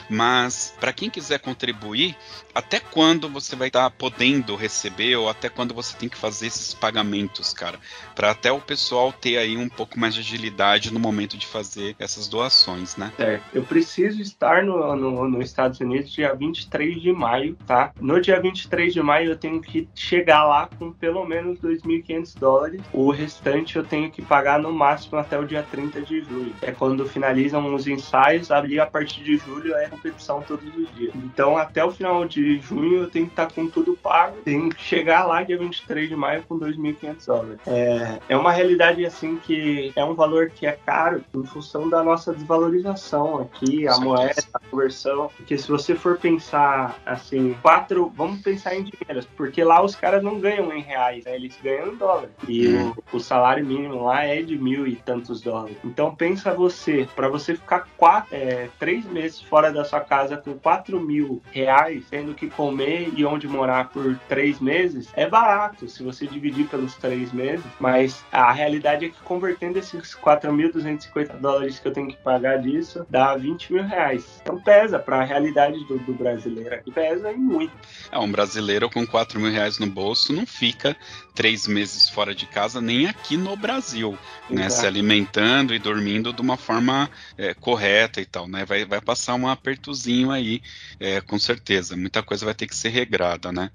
[0.08, 2.16] mas para quem quiser contribuir,
[2.54, 6.46] até quando você vai estar tá podendo receber ou até quando você tem que fazer
[6.46, 7.78] esses pagamentos, cara?
[8.14, 11.94] Para até o pessoal ter aí um pouco mais de agilidade no momento de fazer
[11.98, 13.12] essas doações, né?
[13.16, 13.44] Certo.
[13.54, 17.92] Eu preciso estar no, no, nos Estados Unidos dia 23 de maio, tá?
[18.00, 22.80] No dia 23 de maio eu tenho que chegar lá com pelo menos 2.500 dólares.
[22.92, 26.54] O restante eu tenho que pagar no máximo até o dia 30 de julho.
[26.62, 31.14] É quando finalizam os ensaios, ali a partir de julho é competição todos os dias.
[31.14, 34.82] Então até o final de junho eu tenho que estar com tudo pago, tenho que
[34.82, 37.60] chegar lá dia 23 de maio com 2.500 dólares.
[37.66, 42.02] É, é uma realidade assim que é um valor que é caro em função da
[42.02, 45.30] nossa desvalorização aqui, a moeda, a conversão.
[45.36, 50.22] Porque se você for pensar assim, quatro, vamos pensar em dinheiro, porque lá os caras
[50.22, 51.34] não ganham em reais, né?
[51.34, 52.28] eles ganham em dólar.
[52.46, 52.94] E hum.
[53.12, 55.76] o, o, salário mínimo lá é de mil e tantos dólares.
[55.84, 60.54] Então pensa você, para você ficar quatro, é, três meses fora da sua casa com
[60.58, 66.02] quatro mil reais, tendo que comer e onde morar por três meses, é barato se
[66.02, 71.88] você dividir pelos três meses, mas a realidade é que convertendo esses 4.250 dólares que
[71.88, 74.40] eu tenho que pagar disso, dá 20 mil reais.
[74.42, 77.72] Então pesa para a realidade do, do, brasileiro pesa muito.
[78.10, 80.96] É, um brasileiro com 4 mil reais no bolso não fica
[81.38, 84.18] três meses fora de casa, nem aqui no Brasil,
[84.50, 84.68] né?
[84.68, 88.64] Se alimentando e dormindo de uma forma é, correta e tal, né?
[88.64, 90.60] Vai, vai passar um apertozinho aí,
[90.98, 91.96] é, com certeza.
[91.96, 93.70] Muita coisa vai ter que ser regrada, né?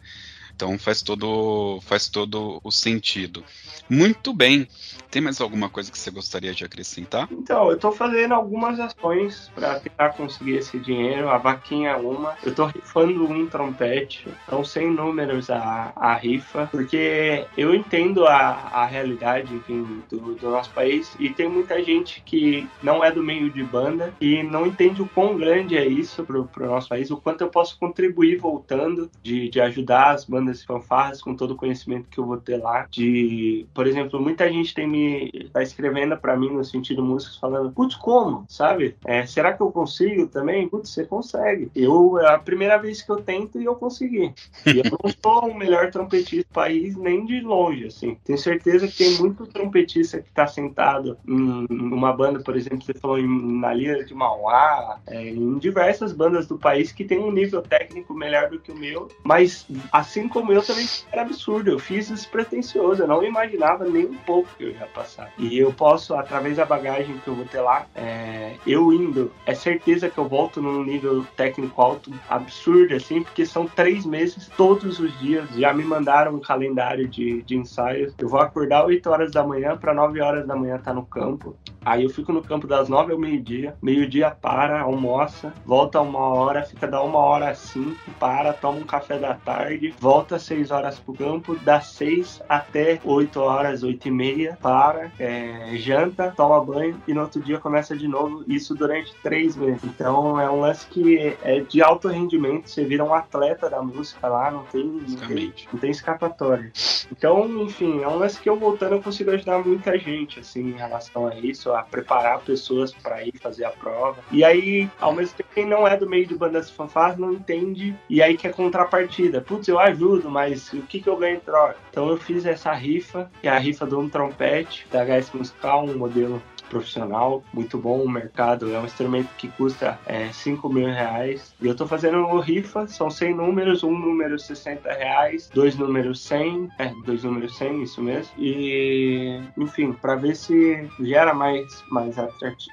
[0.55, 3.43] Então faz todo, faz todo o sentido.
[3.89, 4.67] Muito bem.
[5.09, 7.27] Tem mais alguma coisa que você gostaria de acrescentar?
[7.31, 11.29] Então, eu estou fazendo algumas ações para tentar conseguir esse dinheiro.
[11.29, 12.35] A vaquinha é uma.
[12.43, 14.27] Eu estou rifando um trompete.
[14.47, 16.67] Então, sem números a, a rifa.
[16.71, 18.37] Porque eu entendo a,
[18.73, 21.15] a realidade, enfim, do, do nosso país.
[21.19, 25.07] E tem muita gente que não é do meio de banda e não entende o
[25.07, 27.11] quão grande é isso pro, pro nosso país.
[27.11, 31.51] O quanto eu posso contribuir voltando de, de ajudar as bandas e fanfarras com todo
[31.51, 32.87] o conhecimento que eu vou ter lá.
[32.89, 37.71] De, por exemplo, muita gente tem me tá escrevendo para mim no sentido músicos falando,
[37.71, 38.45] putz, como?
[38.47, 38.95] Sabe?
[39.05, 40.67] É, será que eu consigo também?
[40.67, 41.71] Putz, você consegue.
[41.75, 44.33] Eu é a primeira vez que eu tento e eu consegui.
[44.65, 48.17] E eu não sou o melhor trompetista do país nem de longe, assim.
[48.23, 52.93] Tenho certeza que tem muito trompetista que tá sentado em uma banda, por exemplo, você
[52.93, 57.31] falou em, na Lira de Mauá, é, em diversas bandas do país que tem um
[57.31, 61.69] nível técnico melhor do que o meu, mas assim como eu também era absurdo.
[61.69, 65.31] Eu fiz despretensioso, eu não imaginava nem um pouco que eu ia passar.
[65.37, 69.53] E eu posso, através da bagagem que eu vou ter lá, é, eu indo, é
[69.53, 74.99] certeza que eu volto num nível técnico alto absurdo, assim, porque são três meses todos
[74.99, 75.47] os dias.
[75.55, 78.13] Já me mandaram um calendário de, de ensaios.
[78.17, 81.05] Eu vou acordar 8 horas da manhã para 9 horas da manhã estar tá no
[81.05, 81.55] campo.
[81.85, 83.75] Aí eu fico no campo das 9 ao meio-dia.
[83.81, 88.83] Meio-dia para, almoça, volta uma hora, fica da uma hora às 5, para, toma um
[88.83, 94.07] café da tarde, volta às 6 horas pro campo, das 6 até 8 horas, 8
[94.07, 98.43] e meia, para, é, janta, toma banho e no outro dia começa de novo.
[98.47, 99.83] Isso durante três meses.
[99.83, 102.69] Então é um lance que é de alto rendimento.
[102.69, 106.71] Você vira um atleta da música lá, não tem, não tem, não tem escapatória.
[107.11, 110.73] Então, enfim, é um lance que eu voltando eu consigo ajudar muita gente assim em
[110.73, 114.21] relação a isso, a preparar pessoas para ir fazer a prova.
[114.31, 117.95] E aí, ao mesmo tempo, quem não é do meio de bandas fanfarras não entende
[118.09, 119.41] e aí quer contrapartida.
[119.41, 121.77] Putz, eu ajudo, mas o que, que eu ganho em troca?
[121.89, 125.85] Então eu fiz essa rifa, que é a rifa do um trompete da HS Musical,
[125.85, 126.41] um modelo
[126.73, 128.73] profissional, muito bom o mercado.
[128.73, 131.53] É um instrumento que custa é, 5 mil reais.
[131.61, 136.69] E eu tô fazendo rifa, são 100 números, um número 60 reais, dois números 100,
[136.79, 138.33] é, dois números 100, isso mesmo.
[138.37, 142.15] E, enfim, para ver se gera mais, mais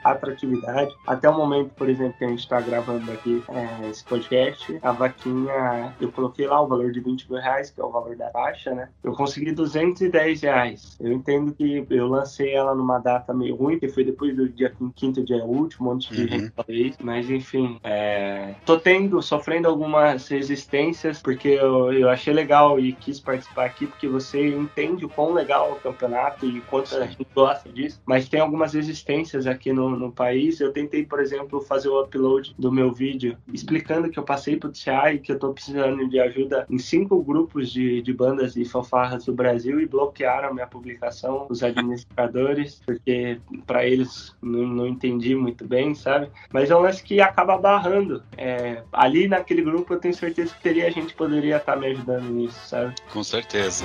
[0.05, 0.95] atratividade.
[1.07, 4.93] Até o momento, por exemplo, que a gente tá gravando aqui é, esse podcast, a
[4.93, 8.31] vaquinha, eu coloquei lá o valor de 20 mil reais, que é o valor da
[8.31, 8.89] taxa, né?
[9.05, 10.97] Eu consegui 210 reais.
[10.99, 14.73] Eu entendo que eu lancei ela numa data meio ruim, que foi depois do dia
[14.95, 16.51] quinto, dia último, antes de uhum.
[16.65, 16.97] fez.
[17.03, 18.55] Mas enfim, é...
[18.65, 24.09] tô tendo, sofrendo algumas resistências, porque eu, eu achei legal e quis participar aqui, porque
[24.09, 28.01] você entende o quão legal é o campeonato e quanto a gente gosta disso.
[28.07, 30.61] Mas tem algumas resistências aqui no, no país.
[30.61, 34.71] Eu tentei, por exemplo, fazer o upload do meu vídeo explicando que eu passei pro
[34.71, 38.65] TCA e que eu tô precisando de ajuda em cinco grupos de, de bandas e
[38.65, 43.41] fanfarras do Brasil e bloquearam minha publicação, os administradores, porque
[43.81, 46.29] para eles não, não, entendi muito bem, sabe?
[46.53, 48.23] Mas é um lance que acaba barrando.
[48.37, 52.59] É, ali naquele grupo eu tenho certeza que teria gente poderia estar me ajudando nisso,
[52.69, 52.95] sabe?
[53.11, 53.85] Com certeza.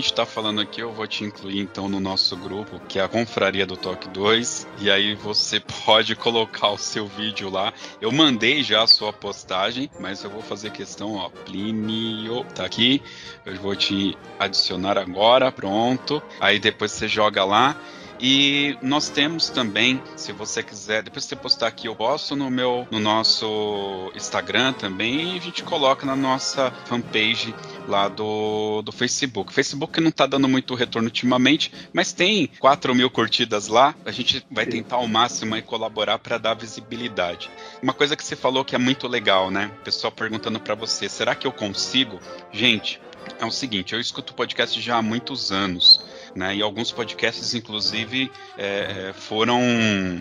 [0.00, 3.08] Gente está falando aqui, eu vou te incluir então no nosso grupo, que é a
[3.08, 7.70] Confraria do Toque 2, e aí você pode colocar o seu vídeo lá.
[8.00, 13.02] Eu mandei já a sua postagem, mas eu vou fazer questão, ó, Plínio tá aqui,
[13.44, 16.22] eu vou te adicionar agora, pronto.
[16.40, 17.76] Aí depois você joga lá.
[18.20, 22.86] E nós temos também, se você quiser, depois você postar aqui, eu posto no meu,
[22.90, 27.54] no nosso Instagram também e a gente coloca na nossa fanpage
[27.88, 29.52] lá do, do Facebook.
[29.52, 33.94] Facebook não está dando muito retorno ultimamente, mas tem 4 mil curtidas lá.
[34.04, 37.50] A gente vai tentar ao máximo aí colaborar para dar visibilidade.
[37.82, 39.70] Uma coisa que você falou que é muito legal, né?
[39.80, 42.20] O pessoal perguntando para você, será que eu consigo?
[42.52, 43.00] Gente,
[43.38, 46.00] é o seguinte, eu escuto podcast já há muitos anos.
[46.34, 46.56] Né?
[46.56, 49.60] E alguns podcasts, inclusive, é, é foram,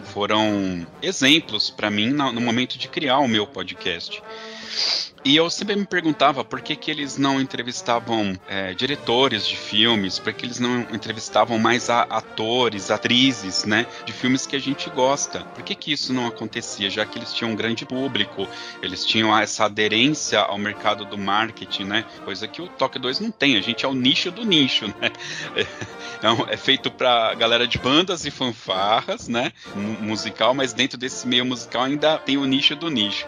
[0.05, 4.21] foram exemplos para mim no momento de criar o meu podcast.
[5.23, 10.17] E eu sempre me perguntava por que, que eles não entrevistavam é, diretores de filmes,
[10.17, 15.41] por que eles não entrevistavam mais atores, atrizes, né, de filmes que a gente gosta.
[15.41, 18.47] Por que, que isso não acontecia, já que eles tinham um grande público,
[18.81, 23.31] eles tinham essa aderência ao mercado do marketing, né, coisa que o Toque 2 não
[23.31, 23.57] tem.
[23.57, 25.11] A gente é o nicho do nicho, né.
[25.55, 25.67] É,
[26.53, 31.83] é feito para galera de bandas e fanfarras, né, musical, mas dentro desse meio musical
[31.83, 33.27] ainda tem o nicho do nicho.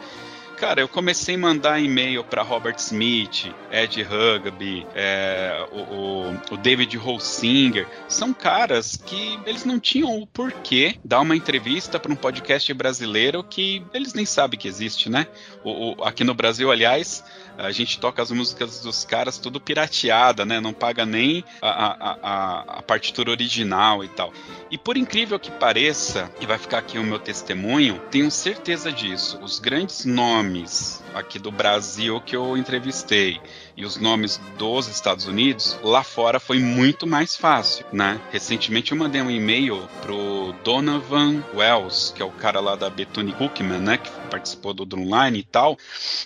[0.61, 6.95] Cara, eu comecei a mandar e-mail para Robert Smith, Ed Hugby, é, o, o, David
[6.97, 7.87] Holsinger.
[8.07, 13.43] São caras que eles não tinham o porquê dar uma entrevista para um podcast brasileiro
[13.43, 15.25] que eles nem sabem que existe, né?
[15.63, 17.23] O, o, aqui no Brasil, aliás,
[17.57, 20.59] a gente toca as músicas dos caras tudo pirateada, né?
[20.59, 24.33] Não paga nem a, a, a, a, partitura original e tal.
[24.69, 29.39] E por incrível que pareça, e vai ficar aqui o meu testemunho, tenho certeza disso.
[29.41, 33.39] Os grandes nomes aqui do Brasil que eu entrevistei
[33.81, 38.21] e os nomes dos Estados Unidos, lá fora foi muito mais fácil, né?
[38.31, 43.33] Recentemente eu mandei um e-mail pro Donovan Wells, que é o cara lá da Bethune
[43.33, 43.97] Cookman, né?
[43.97, 45.79] Que participou do Drumline e tal.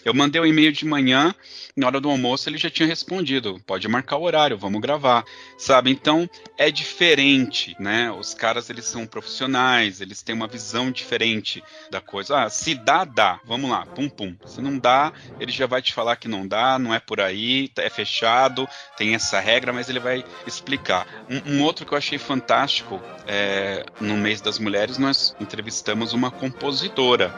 [0.03, 1.33] Eu mandei um e-mail de manhã,
[1.77, 3.57] na hora do almoço ele já tinha respondido.
[3.65, 5.23] Pode marcar o horário, vamos gravar,
[5.57, 5.89] sabe?
[5.89, 8.11] Então é diferente, né?
[8.11, 12.43] Os caras eles são profissionais, eles têm uma visão diferente da coisa.
[12.43, 13.39] Ah, se dá, dá.
[13.45, 14.35] Vamos lá, pum pum.
[14.45, 17.44] Se não dá, ele já vai te falar que não dá, não é por aí
[17.45, 18.67] aí, é fechado,
[18.97, 21.07] tem essa regra, mas ele vai explicar.
[21.29, 26.31] Um, um outro que eu achei fantástico, é, no mês das mulheres, nós entrevistamos uma
[26.31, 27.33] compositora.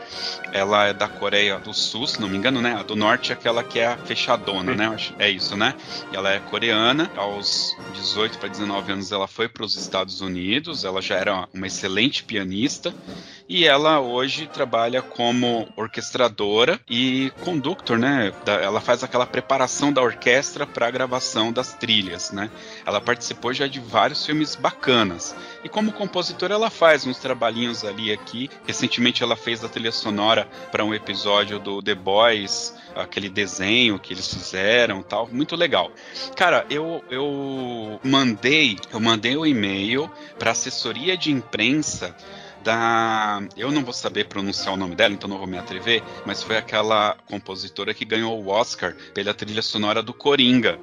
[0.53, 2.75] Ela é da Coreia do Sul, se não me engano, né?
[2.79, 4.95] A do Norte é aquela que é a fechadona, né?
[5.19, 5.75] É isso, né?
[6.13, 11.01] Ela é coreana, aos 18 para 19 anos ela foi para os Estados Unidos, ela
[11.01, 12.93] já era uma excelente pianista
[13.49, 18.33] e ela hoje trabalha como orquestradora e conductor, né?
[18.45, 22.49] Ela faz aquela preparação da orquestra para a gravação das trilhas, né?
[22.85, 25.35] Ela participou já de vários filmes bacanas.
[25.63, 28.49] E como compositora ela faz uns trabalhinhos ali aqui.
[28.65, 34.13] Recentemente ela fez a trilha sonora para um episódio do The Boys, aquele desenho que
[34.13, 35.91] eles fizeram, tal, muito legal.
[36.35, 42.15] Cara, eu eu mandei, eu mandei o um e-mail para assessoria de imprensa
[42.67, 43.41] da.
[43.55, 46.57] Eu não vou saber pronunciar o nome dela, então não vou me atrever, mas foi
[46.57, 50.77] aquela compositora que ganhou o Oscar pela trilha sonora do Coringa.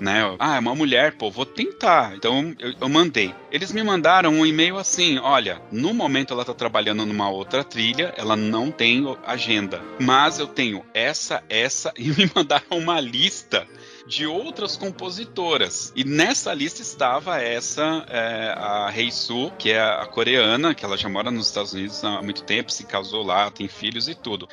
[0.00, 0.22] Né?
[0.38, 2.16] Ah, é uma mulher, pô, vou tentar.
[2.16, 3.34] Então eu, eu mandei.
[3.52, 8.14] Eles me mandaram um e-mail assim: olha, no momento ela tá trabalhando numa outra trilha,
[8.16, 9.82] ela não tem agenda.
[10.00, 13.66] Mas eu tenho essa, essa, e me mandaram uma lista
[14.08, 15.92] de outras compositoras.
[15.94, 20.96] E nessa lista estava essa, é, a Rei Su, que é a coreana, que ela
[20.96, 24.48] já mora nos Estados Unidos há muito tempo, se casou lá, tem filhos e tudo.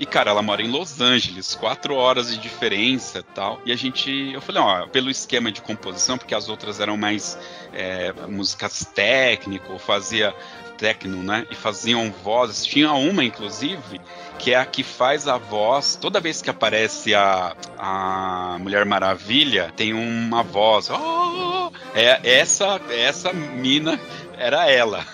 [0.00, 3.62] E, cara, ela mora em Los Angeles, quatro horas de diferença tal.
[3.64, 7.38] E a gente, eu falei, ó, pelo esquema de composição, porque as outras eram mais
[7.72, 10.34] é, músicas técnico, fazia
[10.78, 11.46] techno, né?
[11.50, 12.64] E faziam vozes.
[12.64, 14.00] Tinha uma, inclusive,
[14.38, 15.96] que é a que faz a voz.
[16.00, 20.88] Toda vez que aparece a, a Mulher Maravilha, tem uma voz.
[20.88, 21.70] Oh!
[21.94, 24.00] É essa, essa mina
[24.38, 25.04] era ela.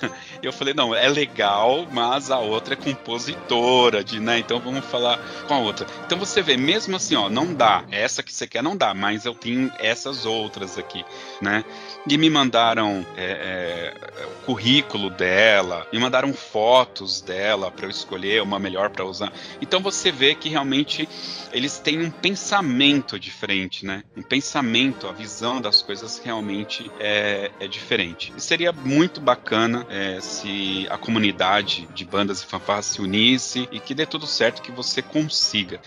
[0.46, 4.38] Eu falei, não, é legal, mas a outra é compositora, de, né?
[4.38, 5.86] Então vamos falar com a outra.
[6.06, 7.84] Então você vê, mesmo assim, ó, não dá.
[7.90, 11.04] Essa que você quer não dá, mas eu tenho essas outras aqui,
[11.40, 11.64] né?
[12.08, 18.42] E me mandaram é, é, o currículo dela, me mandaram fotos dela para eu escolher
[18.42, 19.32] uma melhor para usar.
[19.60, 21.08] Então você vê que realmente
[21.52, 24.02] eles têm um pensamento diferente, né?
[24.16, 28.32] Um pensamento, a visão das coisas realmente é, é diferente.
[28.36, 33.78] E seria muito bacana é, se a comunidade de bandas e fanfarras se unisse e
[33.78, 35.80] que dê tudo certo, que você consiga.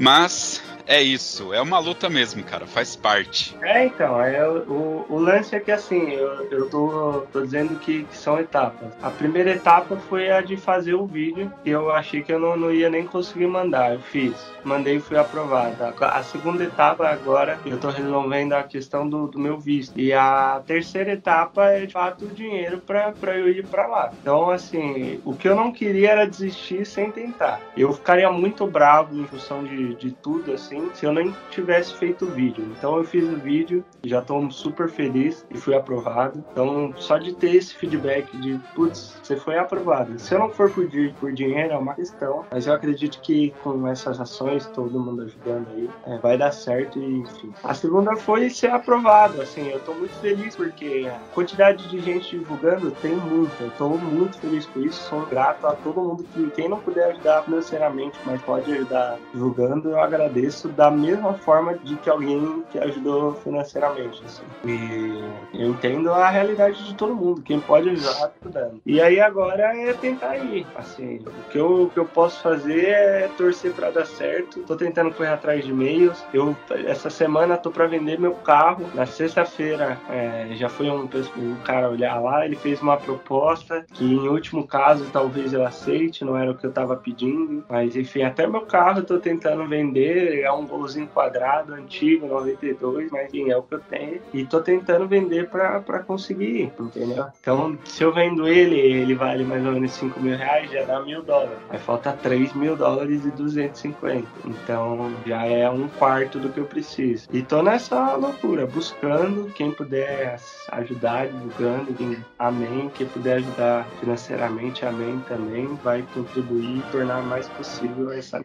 [0.00, 3.56] Mas é isso, é uma luta mesmo, cara, faz parte.
[3.62, 8.04] É, então, é, o, o lance é que assim, eu, eu tô, tô dizendo que,
[8.04, 8.88] que, são etapas.
[9.02, 12.56] A primeira etapa foi a de fazer o vídeo, que eu achei que eu não,
[12.56, 13.94] não ia nem conseguir mandar.
[13.94, 15.76] Eu fiz, mandei e fui aprovado.
[16.00, 19.98] A segunda etapa agora, eu tô resolvendo a questão do, do meu visto.
[19.98, 24.12] E a terceira etapa é de fato o dinheiro pra, pra eu ir pra lá.
[24.20, 27.60] Então, assim, o que eu não queria era desistir sem tentar.
[27.76, 31.94] Eu ficaria muito bravo em função de, de tudo, assim assim se eu nem tivesse
[31.94, 32.64] feito o vídeo.
[32.76, 36.42] Então eu fiz o vídeo, já estou super feliz e fui aprovado.
[36.52, 40.18] Então só de ter esse feedback de putz, você foi aprovado.
[40.18, 40.88] Se eu não for por,
[41.20, 45.68] por dinheiro é uma questão, mas eu acredito que com essas ações, todo mundo ajudando
[45.74, 47.52] aí, é, vai dar certo e enfim.
[47.62, 52.38] A segunda foi ser aprovado, assim, eu estou muito feliz porque a quantidade de gente
[52.38, 53.64] divulgando tem muita.
[53.64, 57.10] Eu tô muito feliz com isso, sou grato a todo mundo que quem não puder
[57.10, 62.78] ajudar financeiramente, mas pode ajudar divulgando, eu agradeço da mesma forma de que alguém que
[62.78, 64.22] ajudou financeiramente.
[64.24, 64.42] Assim.
[64.64, 68.80] E eu entendo a realidade de todo mundo, quem pode ajudar tá ajudando.
[68.84, 70.66] E aí agora é tentar ir.
[70.74, 74.60] Assim, o que eu, o que eu posso fazer é torcer para dar certo.
[74.62, 76.24] Tô tentando correr atrás de e-mails.
[76.32, 76.56] Eu
[76.86, 78.84] essa semana tô para vender meu carro.
[78.94, 84.04] Na sexta-feira é, já foi um, um cara olhar lá, ele fez uma proposta que
[84.04, 88.22] em último caso talvez eu aceite, não era o que eu estava pedindo, mas enfim,
[88.22, 93.56] até meu carro eu tô tentando vender, um golzinho quadrado antigo, 92, mas enfim, é
[93.56, 97.26] o que eu tenho e tô tentando vender para conseguir, entendeu?
[97.40, 101.00] Então, se eu vendo ele, ele vale mais ou menos 5 mil reais, já dá
[101.00, 101.58] mil dólares.
[101.70, 104.26] Aí falta 3 mil dólares e 250.
[104.44, 107.28] Então, já é um quarto do que eu preciso.
[107.32, 110.38] E tô nessa loucura, buscando quem puder
[110.70, 112.90] ajudar, divulgando, quem amém.
[112.94, 118.44] Quem puder ajudar financeiramente, amém também, vai contribuir e tornar mais possível essa.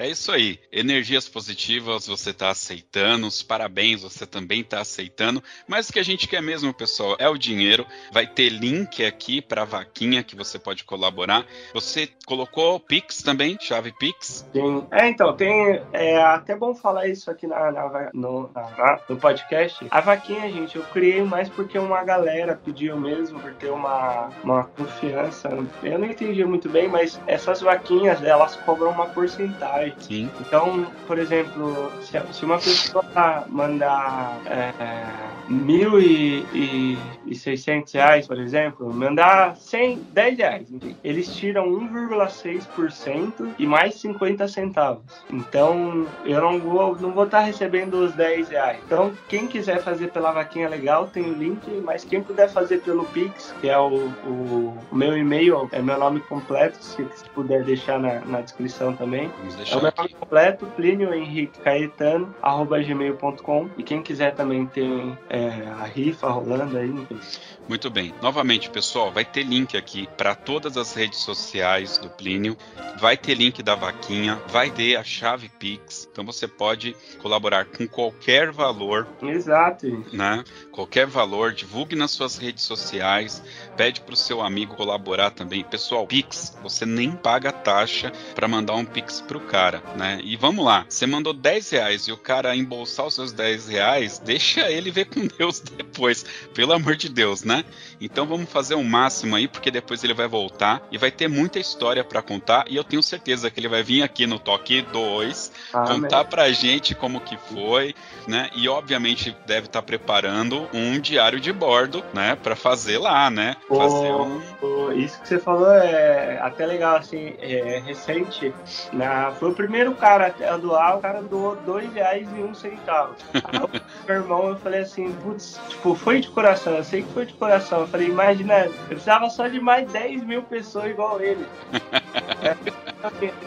[0.00, 0.60] É isso aí.
[0.70, 5.42] Energias positivas você está aceitando, os parabéns você também está aceitando.
[5.66, 7.84] Mas o que a gente quer mesmo, pessoal, é o dinheiro.
[8.12, 11.44] Vai ter link aqui para vaquinha que você pode colaborar.
[11.74, 14.48] Você colocou Pix também, chave Pix?
[14.52, 14.86] Sim.
[14.92, 15.82] É, então, tem.
[15.92, 19.84] É até bom falar isso aqui na, na no, na, no podcast.
[19.90, 24.62] A vaquinha, gente, eu criei mais porque uma galera pediu mesmo, por ter uma, uma
[24.62, 25.48] confiança.
[25.82, 29.87] Eu não entendi muito bem, mas essas vaquinhas, elas cobram uma porcentagem.
[29.98, 30.30] Sim.
[30.40, 33.04] Então, por exemplo, se, uma pessoa
[33.48, 35.04] mandar é,
[35.48, 40.68] mil e, e, e seiscentos reais, por exemplo, mandar 100, 10 reais,
[41.02, 45.04] eles tiram 1,6% e mais 50 centavos.
[45.30, 48.78] Então, eu não vou não vou estar tá recebendo os 10 reais.
[48.84, 53.04] Então, quem quiser fazer pela vaquinha legal, tem o link, mas quem puder fazer pelo
[53.06, 57.98] Pix, que é o, o, o meu e-mail, é meu nome completo, se, puder deixar
[57.98, 59.30] na, na descrição também.
[59.38, 63.68] Vamos deixar é meu nome completo, Plínio Henrique Caetano, arroba gmail.com.
[63.76, 65.48] E quem quiser também tem é,
[65.80, 66.88] a rifa rolando aí.
[66.88, 67.20] Enfim.
[67.68, 68.14] Muito bem.
[68.22, 72.56] Novamente, pessoal, vai ter link aqui para todas as redes sociais do Plínio.
[72.98, 76.08] Vai ter link da vaquinha, vai ter a chave Pix.
[76.10, 79.06] Então você pode colaborar com qualquer valor.
[79.22, 79.86] Exato.
[80.12, 80.42] Né?
[80.72, 83.42] Qualquer valor, divulgue nas suas redes sociais,
[83.76, 85.62] pede para o seu amigo colaborar também.
[85.62, 90.20] Pessoal, Pix, você nem paga taxa para mandar um Pix pro cara, né?
[90.24, 94.18] E vamos lá, você mandou 10 reais e o cara embolsar os seus 10 reais,
[94.18, 97.57] deixa ele ver com Deus depois, pelo amor de Deus, né?
[98.00, 101.28] Então vamos fazer o um máximo aí, porque depois ele vai voltar e vai ter
[101.28, 104.82] muita história para contar e eu tenho certeza que ele vai vir aqui no Toque
[104.82, 107.94] 2 ah, contar pra gente como que foi,
[108.26, 108.50] né?
[108.54, 113.56] E obviamente deve estar tá preparando um diário de bordo, né, para fazer lá, né?
[113.68, 114.92] Fazer um...
[114.92, 118.52] isso que você falou é até legal assim, é recente,
[118.92, 123.14] na foi o primeiro cara a doar, o cara doou dois reais e um centavo.
[124.06, 127.34] meu irmão, eu falei assim, putz, tipo, foi de coração, eu sei que foi de
[127.34, 127.47] coração.
[127.48, 131.46] Eu falei, imagina, precisava só de mais 10 mil pessoas igual ele.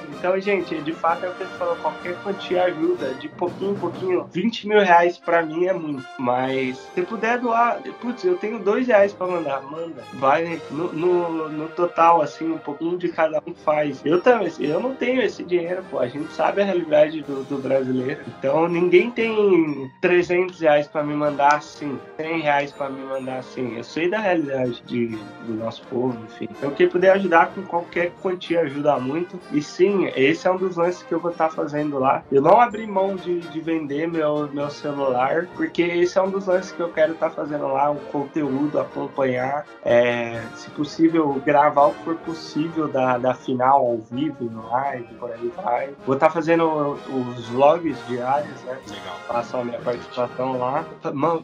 [0.09, 3.75] então, gente, de fato é o que ele falou, qualquer quantia ajuda, de pouquinho em
[3.75, 4.29] pouquinho.
[4.31, 8.87] 20 mil reais pra mim é muito, mas se puder doar, putz, eu tenho dois
[8.87, 10.03] reais pra mandar, manda.
[10.13, 14.01] Vai no, no, no total, assim, um pouquinho de cada um faz.
[14.05, 17.57] Eu também, eu não tenho esse dinheiro, pô, a gente sabe a realidade do, do
[17.57, 18.21] brasileiro.
[18.27, 23.75] Então, ninguém tem 300 reais pra me mandar assim, 100 reais pra me mandar assim.
[23.75, 25.07] Eu sei da realidade de,
[25.45, 26.47] do nosso povo, enfim.
[26.51, 29.40] Então, quem puder ajudar com qualquer quantia ajuda muito.
[29.51, 32.23] E sim, esse é um dos lances que eu vou estar tá fazendo lá.
[32.31, 36.47] Eu não abri mão de, de vender meu, meu celular, porque esse é um dos
[36.47, 41.87] lances que eu quero estar tá fazendo lá, o conteúdo, acompanhar, é, se possível, gravar
[41.87, 45.89] o que for possível da, da final ao vivo, no live, por aí vai.
[46.05, 48.77] Vou estar tá fazendo os vlogs diários, né?
[48.87, 49.15] Legal.
[49.27, 50.85] Faço a minha participação lá.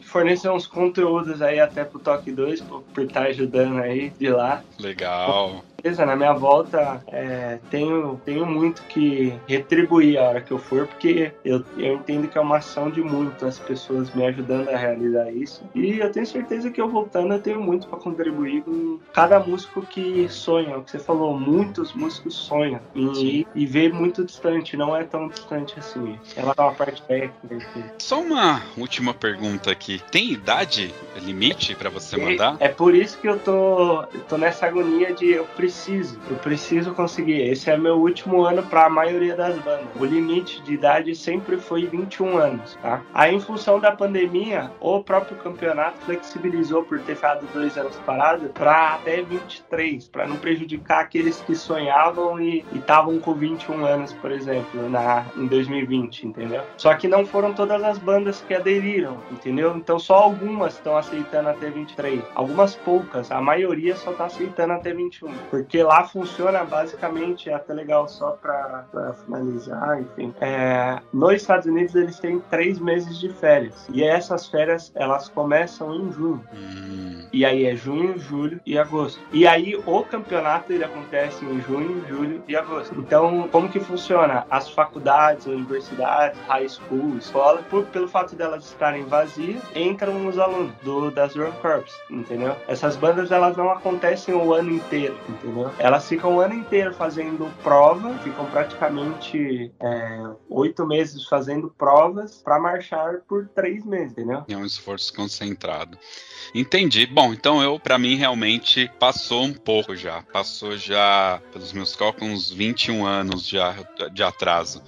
[0.02, 4.62] Fornecer uns conteúdos aí até pro Toque 2, por, por estar ajudando aí de lá.
[4.80, 5.64] Legal.
[5.78, 10.88] Certeza, na minha volta é, tenho, tenho muito que retribuir a hora que eu for,
[10.88, 15.32] porque eu, eu entendo que é uma ação de muitas pessoas me ajudando a realizar
[15.32, 15.64] isso.
[15.74, 19.82] E eu tenho certeza que eu voltando eu tenho muito para contribuir com cada músico
[19.82, 20.78] que sonha.
[20.78, 25.04] O que você falou, muitos músicos sonham em ir e ver muito distante, não é
[25.04, 26.18] tão distante assim.
[26.36, 27.94] Ela é uma parte técnica.
[28.00, 30.02] Só uma última pergunta aqui.
[30.12, 32.58] Tem idade limite para você mandar?
[32.60, 35.67] É por isso que eu tô, eu tô nessa agonia de eu preciso,
[36.30, 37.42] eu preciso conseguir.
[37.42, 39.88] Esse é meu último ano para a maioria das bandas.
[40.00, 43.02] O limite de idade sempre foi 21 anos, tá?
[43.14, 48.50] Aí, em função da pandemia, o próprio campeonato flexibilizou por ter ficado dois anos parado
[48.50, 54.32] para até 23, para não prejudicar aqueles que sonhavam e estavam com 21 anos, por
[54.32, 56.64] exemplo, na, em 2020, entendeu?
[56.78, 59.76] Só que não foram todas as bandas que aderiram, entendeu?
[59.76, 62.22] Então só algumas estão aceitando até 23.
[62.36, 65.30] Algumas poucas, a maioria só está aceitando até 21.
[65.64, 68.86] Porque lá funciona basicamente, é até legal só para
[69.26, 70.34] finalizar, enfim.
[70.42, 73.88] É, nos Estados Unidos eles têm três meses de férias.
[73.92, 76.44] E essas férias elas começam em junho.
[76.54, 77.28] Hum.
[77.32, 79.20] E aí é junho, julho e agosto.
[79.32, 82.96] E aí o campeonato ele acontece em junho, julho e agosto.
[82.98, 84.46] Então, como que funciona?
[84.50, 90.72] As faculdades, universidades, high school, escola, por, pelo fato delas estarem vazias, entram os alunos
[90.84, 92.56] do, das World Corps, entendeu?
[92.68, 95.47] Essas bandas elas não acontecem o ano inteiro, entendeu?
[95.80, 102.60] Elas ficam o ano inteiro fazendo prova, ficam praticamente é, oito meses fazendo provas para
[102.60, 104.44] marchar por três meses, entendeu?
[104.48, 105.98] É um esforço concentrado.
[106.54, 107.06] Entendi.
[107.06, 110.22] Bom, então eu, para mim, realmente passou um pouco já.
[110.22, 113.76] Passou já, pelos meus cálculos, uns 21 anos já
[114.12, 114.82] de atraso.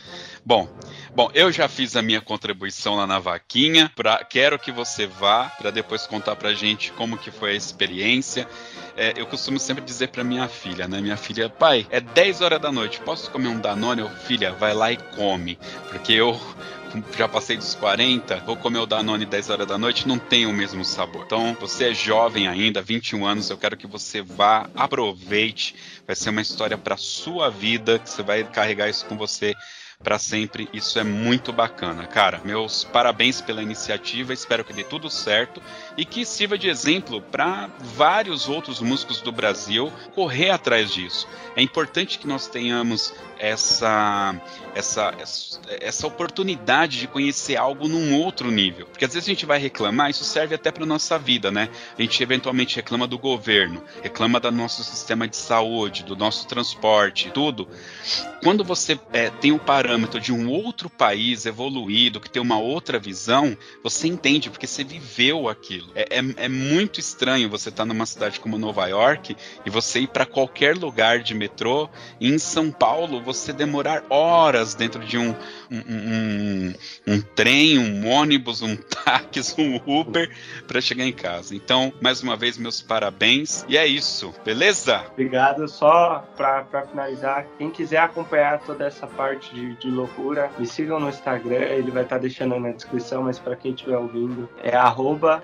[0.46, 0.68] Bom,
[1.14, 3.92] bom, eu já fiz a minha contribuição lá na vaquinha.
[3.96, 8.48] Pra, quero que você vá para depois contar pra gente como que foi a experiência.
[8.98, 11.00] É, eu costumo sempre dizer para minha filha, né?
[11.00, 14.02] Minha filha, pai, é 10 horas da noite, posso comer um Danone?
[14.02, 15.58] Eu, filha, vai lá e come.
[15.90, 16.40] Porque eu
[17.18, 20.54] já passei dos 40, vou comer o Danone 10 horas da noite, não tem o
[20.54, 21.24] mesmo sabor.
[21.26, 25.76] Então, você é jovem ainda, 21 anos, eu quero que você vá, aproveite,
[26.08, 29.56] vai ser uma história para sua vida, que você vai carregar isso com você
[30.02, 30.70] para sempre.
[30.72, 32.40] Isso é muito bacana, cara.
[32.46, 35.62] Meus parabéns pela iniciativa, espero que dê tudo certo
[35.98, 41.28] e que sirva de exemplo para vários outros músicos do Brasil correr atrás disso.
[41.54, 44.34] É importante que nós tenhamos essa,
[44.74, 45.14] essa,
[45.82, 48.86] essa oportunidade de conhecer algo num outro nível.
[48.86, 51.68] Porque às vezes a gente vai reclamar, isso serve até para nossa vida, né?
[51.98, 57.32] A gente eventualmente reclama do governo, reclama do nosso sistema de saúde, do nosso transporte,
[57.32, 57.68] tudo.
[58.42, 59.89] Quando você é, tem um parâmetro
[60.20, 65.48] de um outro país evoluído, que tem uma outra visão, você entende, porque você viveu
[65.48, 65.90] aquilo.
[65.96, 69.36] É, é, é muito estranho você estar tá numa cidade como Nova York
[69.66, 71.90] e você ir para qualquer lugar de metrô.
[72.20, 75.36] E em São Paulo, você demorar horas dentro de um,
[75.72, 76.74] um, um,
[77.08, 80.30] um trem, um ônibus, um táxi, um Uber
[80.68, 81.56] para chegar em casa.
[81.56, 83.66] Então, mais uma vez, meus parabéns.
[83.68, 85.06] E é isso, beleza?
[85.12, 85.68] Obrigado.
[85.68, 91.10] Só para finalizar, quem quiser acompanhar toda essa parte de, de loucura, me sigam no
[91.10, 95.40] Instagram, ele vai estar tá deixando na descrição, mas para quem estiver ouvindo, é arroba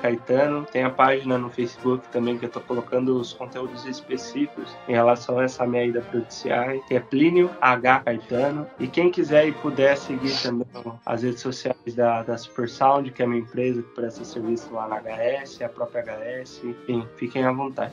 [0.00, 0.66] Caetano.
[0.70, 5.38] Tem a página no Facebook também que eu tô colocando os conteúdos específicos em relação
[5.38, 8.00] a essa minha ida pro DCI, que é Plínio H.
[8.00, 8.66] Caetano.
[8.78, 10.66] E quem quiser e puder seguir também
[11.04, 14.72] as redes sociais da, da Super Sound, que é a minha empresa que presta serviço
[14.72, 17.92] lá na HS, a própria HS, enfim, fiquem à vontade.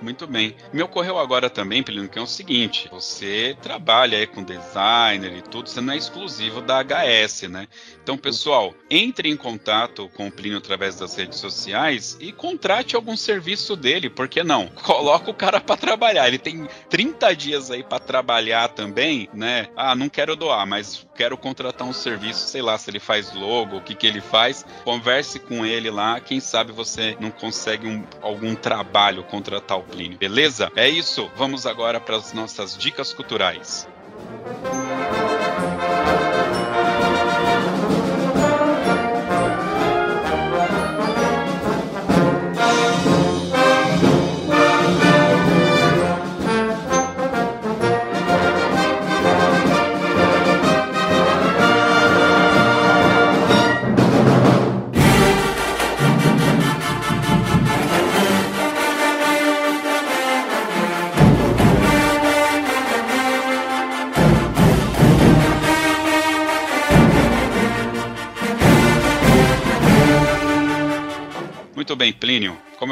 [0.00, 0.54] Muito bem.
[0.72, 5.42] Me ocorreu agora também, Plínio, que é o seguinte: você trabalha aí com designer e
[5.42, 7.68] tudo, você não é exclusivo da HS, né?
[8.02, 13.16] Então, pessoal, entre em contato com o Plínio através das redes sociais e contrate algum
[13.16, 14.68] serviço dele, por que não?
[14.82, 16.26] Coloca o cara para trabalhar.
[16.26, 19.68] Ele tem 30 dias aí para trabalhar também, né?
[19.76, 23.76] Ah, não quero doar, mas quero contratar um serviço, sei lá, se ele faz logo,
[23.76, 24.64] o que que ele faz.
[24.84, 30.16] Converse com ele lá, quem sabe você não consegue um, algum trabalho contratar o Plínio,
[30.16, 30.72] beleza?
[30.74, 31.30] É isso.
[31.36, 33.86] Vamos agora para as nossas dicas culturais.
[34.28, 34.77] Muito bem,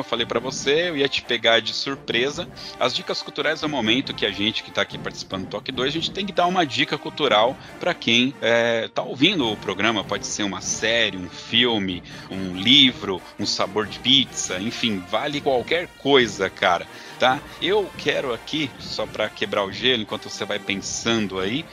[0.07, 2.49] falei para você, eu ia te pegar de surpresa.
[2.79, 5.73] As dicas culturais é o momento que a gente que está aqui participando do Toque
[5.73, 9.57] 2, a gente tem que dar uma dica cultural para quem está é, ouvindo o
[9.57, 10.05] programa.
[10.05, 15.89] Pode ser uma série, um filme, um livro, um sabor de pizza, enfim, vale qualquer
[15.99, 16.87] coisa, cara.
[17.19, 17.41] Tá?
[17.62, 21.64] Eu quero aqui, só para quebrar o gelo, enquanto você vai pensando aí,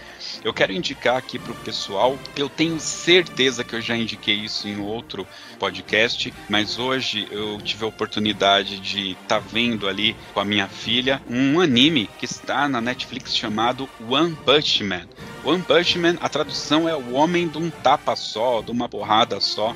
[0.41, 2.18] eu quero indicar aqui para o pessoal.
[2.36, 5.28] Eu tenho certeza que eu já indiquei isso em outro
[5.60, 10.68] podcast, mas hoje eu tive a oportunidade de estar tá vendo ali com a minha
[10.68, 15.08] filha um anime que está na Netflix chamado One Punch Man.
[15.44, 19.39] One Punch Man, a tradução é o homem de um tapa só, de uma porrada
[19.41, 19.76] só.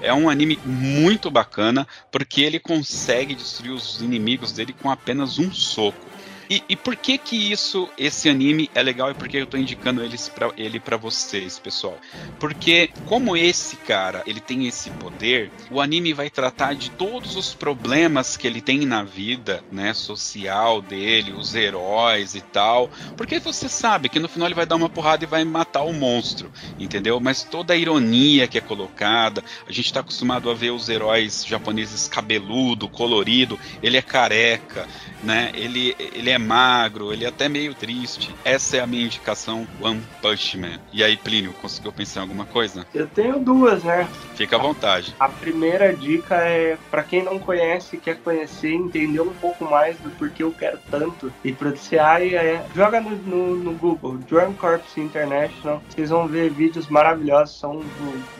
[0.00, 5.52] É um anime muito bacana porque ele consegue destruir os inimigos dele com apenas um
[5.52, 6.07] soco.
[6.50, 9.58] E, e, por que que isso, esse anime é legal e por que eu tô
[9.58, 11.98] indicando eles pra, ele para vocês, pessoal?
[12.40, 17.52] Porque como esse cara, ele tem esse poder, o anime vai tratar de todos os
[17.52, 22.90] problemas que ele tem na vida, né, social dele, os heróis e tal.
[23.16, 25.92] Porque você sabe que no final ele vai dar uma porrada e vai matar o
[25.92, 27.20] monstro, entendeu?
[27.20, 31.44] Mas toda a ironia que é colocada, a gente tá acostumado a ver os heróis
[31.44, 34.86] japoneses cabeludo, colorido, ele é careca,
[35.22, 35.50] né?
[35.54, 38.34] Ele, ele é magro, ele é até meio triste.
[38.44, 40.78] Essa é a minha indicação, One Punch Man.
[40.92, 42.86] E aí, Plínio, conseguiu pensar em alguma coisa?
[42.94, 44.08] Eu tenho duas, né?
[44.34, 45.14] Fica à vontade.
[45.18, 50.10] A primeira dica é para quem não conhece, quer conhecer, entender um pouco mais do
[50.10, 55.82] porquê eu quero tanto e produciar, é, joga no, no, no Google, Drum Corps International.
[55.88, 57.82] Vocês vão ver vídeos maravilhosos, são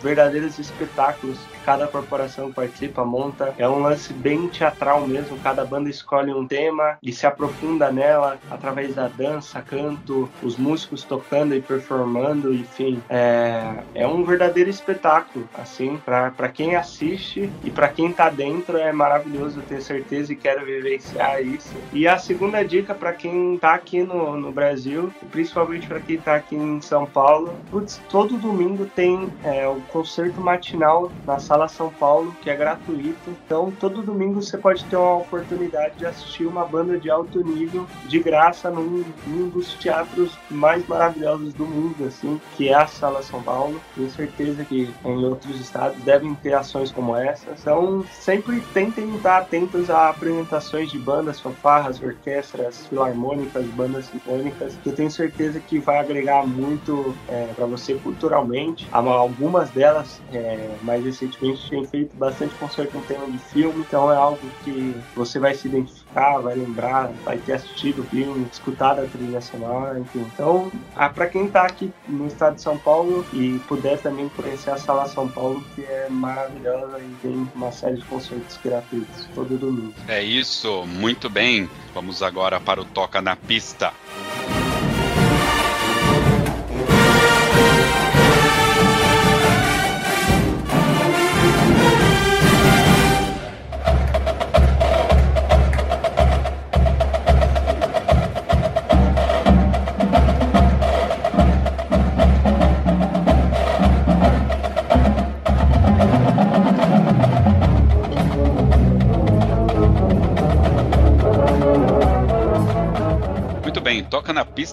[0.03, 1.38] verdadeiros espetáculos
[1.69, 3.55] cada corporação participa, monta.
[3.59, 8.39] É um lance bem teatral mesmo, cada banda escolhe um tema e se aprofunda nela
[8.51, 13.03] através da dança, canto, os músicos tocando e performando, enfim.
[13.11, 18.91] É, é um verdadeiro espetáculo, assim, para quem assiste e para quem tá dentro é
[18.91, 21.77] maravilhoso, eu tenho certeza e quero vivenciar isso.
[21.93, 26.37] E a segunda dica para quem tá aqui no, no Brasil, principalmente para quem tá
[26.37, 31.68] aqui em São Paulo, putz, todo domingo tem é, o concerto matinal na sala Sala
[31.68, 33.30] São Paulo, que é gratuito.
[33.44, 37.86] Então, todo domingo você pode ter uma oportunidade de assistir uma banda de alto nível
[38.06, 43.22] de graça num, num dos teatros mais maravilhosos do mundo, assim, que é a Sala
[43.22, 43.80] São Paulo.
[43.94, 47.50] Tenho certeza que em outros estados devem ter ações como essa.
[47.59, 54.90] Então, sempre tentem estar atentos a apresentações de bandas, fanfarras, orquestras, filarmônicas, bandas sinfônicas, que
[54.90, 58.86] eu tenho certeza que vai agregar muito é, para você culturalmente.
[58.92, 64.12] Algumas delas, é, mais recentemente, gente tem feito bastante concerto com tema de filme, então
[64.12, 69.01] é algo que você vai se identificar, vai lembrar, vai ter assistido o filme, escutado
[69.01, 70.26] a trilha sonora, enfim.
[70.32, 74.70] Então, ah, para quem está aqui no estado de São Paulo e puder também conhecer
[74.70, 79.59] a Sala São Paulo, que é maravilhosa e tem uma série de concertos gratuitos todo
[79.59, 79.94] domingo.
[80.07, 81.68] É isso, muito bem.
[81.94, 83.92] Vamos agora para o Toca na Pista.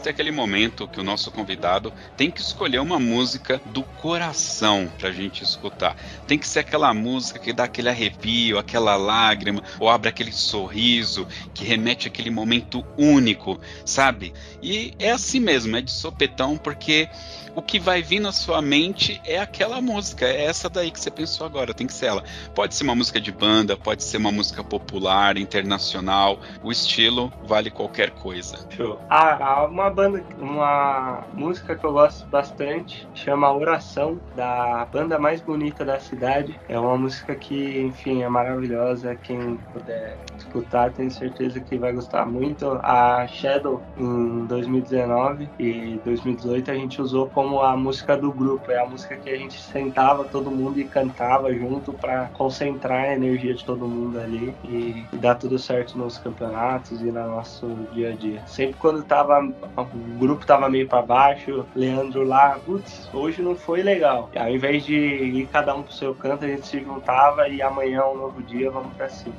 [0.04, 5.12] É aquele momento que o nosso convidado tem que escolher uma música do coração pra
[5.12, 5.96] gente escutar.
[6.28, 11.28] Tem que ser aquela música que dá aquele arrepio, aquela lágrima, ou abre aquele sorriso,
[11.54, 14.32] que remete àquele momento único, sabe?
[14.62, 17.10] E é assim mesmo, é de sopetão, porque
[17.56, 21.10] o que vai vir na sua mente é aquela música, é essa daí que você
[21.10, 22.24] pensou agora, tem que ser ela.
[22.53, 27.72] Pode ser uma música de banda, pode ser uma música popular, internacional, o estilo vale
[27.72, 28.58] qualquer coisa.
[28.70, 28.99] Show.
[29.10, 35.86] Ah, uma banda, uma música que eu gosto bastante chama Oração, da banda mais bonita
[35.86, 36.60] da cidade.
[36.68, 39.16] É uma música que, enfim, é maravilhosa.
[39.16, 42.80] Quem puder escutar, tenho certeza que vai gostar muito.
[42.84, 48.72] A Shadow, em 2019 e 2018, a gente usou como como a música do grupo,
[48.72, 53.14] é a música que a gente sentava todo mundo e cantava junto para concentrar a
[53.14, 57.68] energia de todo mundo ali e, e, dar tudo certo nos campeonatos e no nosso
[57.93, 58.41] dia a dia.
[58.48, 59.43] Sempre quando tava
[59.78, 64.32] o grupo tava meio para baixo, Leandro lá, putz, hoje não foi legal.
[64.34, 67.62] E ao invés de ir cada um pro seu canto, a gente se juntava e
[67.62, 69.36] amanhã é um novo dia, vamos para cima.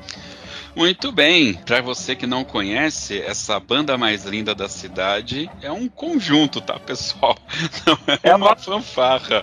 [0.76, 5.88] Muito bem, para você que não conhece, essa banda mais linda da cidade é um
[5.88, 7.34] conjunto, tá, pessoal?
[7.86, 9.42] Não é, é uma, uma fanfarra.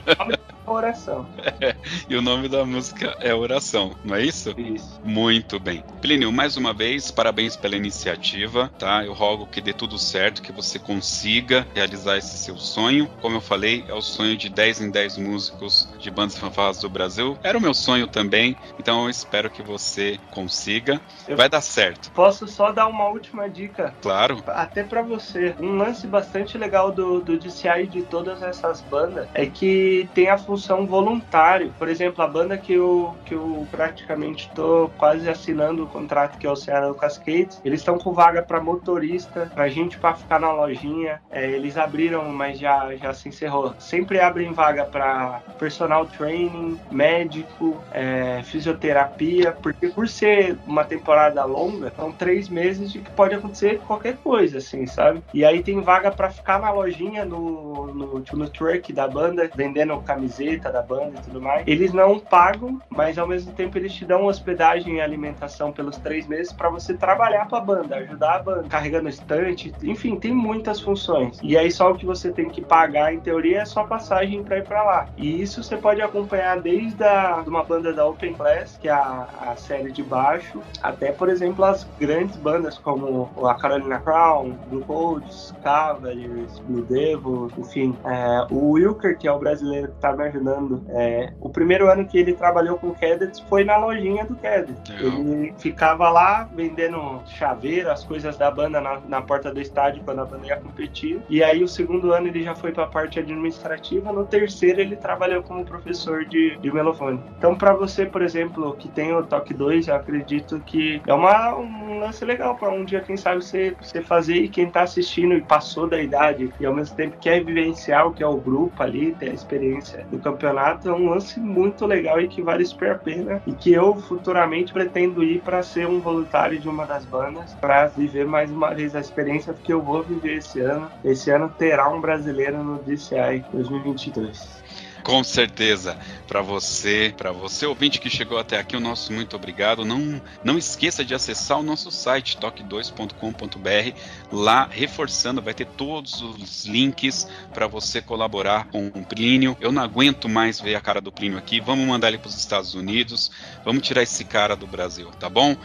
[0.66, 1.28] Oração.
[2.10, 4.54] e o nome da música é Oração, não é isso?
[4.58, 5.00] Isso.
[5.04, 5.84] Muito bem.
[6.02, 9.04] Plínio, mais uma vez, parabéns pela iniciativa, tá?
[9.04, 13.10] Eu rogo que dê tudo certo, que você consiga realizar esse seu sonho.
[13.22, 16.90] Como eu falei, é o sonho de 10 em 10 músicos de bandas fanfarras do
[16.90, 17.38] Brasil.
[17.44, 21.02] Era o meu sonho também, então eu espero que você consiga.
[21.28, 22.12] Eu Vai dar certo.
[22.12, 23.94] Posso só dar uma última dica?
[24.02, 24.42] Claro.
[24.48, 25.56] Até para você.
[25.60, 30.38] Um lance bastante legal do, do DCI de todas essas bandas é que tem a
[30.38, 30.53] função
[30.86, 31.74] voluntário.
[31.78, 36.48] Por exemplo, a banda que eu, que eu praticamente tô quase assinando o contrato, que
[36.48, 40.52] é o Ceará Cascades, eles estão com vaga para motorista, pra gente para ficar na
[40.52, 41.22] lojinha.
[41.32, 43.74] É, eles abriram, mas já, já se encerrou.
[43.80, 51.92] Sempre abrem vaga para personal training, médico, é, fisioterapia, porque por ser uma temporada longa,
[51.96, 55.24] são três meses de que pode acontecer qualquer coisa, assim, sabe?
[55.34, 59.50] E aí tem vaga para ficar na lojinha, no, no, tipo, no truck da banda,
[59.56, 61.68] vendendo camiseta da banda e tudo mais.
[61.68, 66.28] Eles não pagam, mas ao mesmo tempo eles te dão hospedagem e alimentação pelos três
[66.28, 70.80] meses para você trabalhar para a banda, ajudar a banda, carregando estante, enfim, tem muitas
[70.80, 71.40] funções.
[71.42, 74.58] E aí só o que você tem que pagar, em teoria, é só passagem para
[74.58, 75.08] ir para lá.
[75.18, 79.28] E isso você pode acompanhar desde a, uma banda da Open Class, que é a,
[79.42, 84.84] a série de baixo, até, por exemplo, as grandes bandas como a Carolina Crown, Blue
[84.86, 87.96] Codes, Cavaliers, Blue Devil, enfim.
[88.06, 92.06] É, o Wilker, que é o brasileiro que tá me ajudando, é, o primeiro ano
[92.06, 94.78] que ele trabalhou com Cadets foi na lojinha do Cadet.
[95.00, 100.20] Ele ficava lá vendendo chaveiro, as coisas da banda na, na, porta do estádio quando
[100.20, 101.22] a banda ia competir.
[101.30, 104.96] E aí o segundo ano ele já foi para a parte administrativa, no terceiro ele
[104.96, 107.20] trabalhou como professor de, de melofone.
[107.38, 111.56] Então para você, por exemplo, que tem o Toque 2, eu acredito que é uma,
[111.56, 115.34] um lance legal para um dia, quem sabe, você, você fazer e quem tá assistindo
[115.34, 118.82] e passou da idade e ao mesmo tempo quer vivenciar o que é o grupo
[118.82, 122.92] ali, ter a experiência do campeonato, é um lance muito legal e que vale super
[122.92, 127.06] a pena e que eu futuramente pretendo ir para ser um voluntário de uma das
[127.06, 130.90] bandas para viver mais uma vez a experiência porque eu vou viver esse ano.
[131.04, 134.63] Esse ano terá um brasileiro no DCI 2022.
[135.04, 135.98] Com certeza.
[136.28, 139.84] Para você, para você ouvinte que chegou até aqui, o nosso muito obrigado.
[139.84, 143.98] Não, não esqueça de acessar o nosso site toque2.com.br.
[144.32, 149.58] Lá, reforçando, vai ter todos os links para você colaborar com o Plínio.
[149.60, 151.60] Eu não aguento mais ver a cara do Plínio aqui.
[151.60, 153.30] Vamos mandar ele para os Estados Unidos.
[153.66, 155.58] Vamos tirar esse cara do Brasil, tá bom?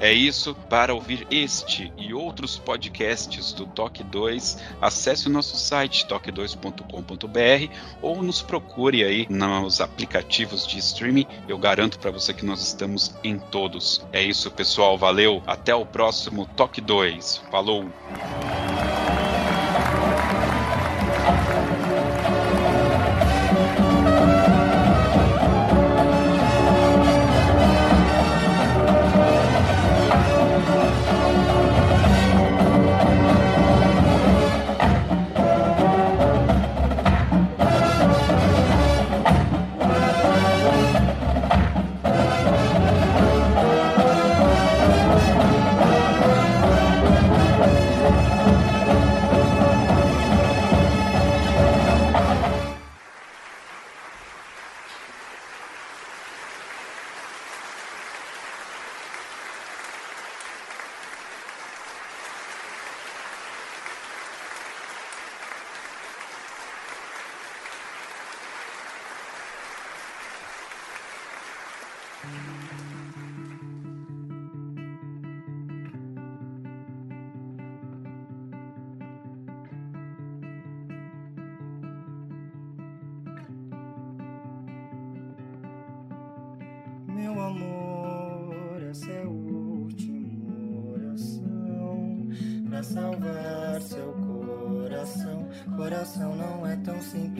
[0.00, 0.54] É isso.
[0.68, 8.22] Para ouvir este e outros podcasts do Toque 2, acesse o nosso site toque2.com.br ou
[8.22, 11.26] nos procure aí nos aplicativos de streaming.
[11.48, 14.04] Eu garanto para você que nós estamos em todos.
[14.12, 14.98] É isso, pessoal.
[14.98, 15.42] Valeu.
[15.46, 17.42] Até o próximo Toque 2.
[17.50, 17.86] Falou.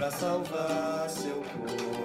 [0.00, 1.44] para salvar seu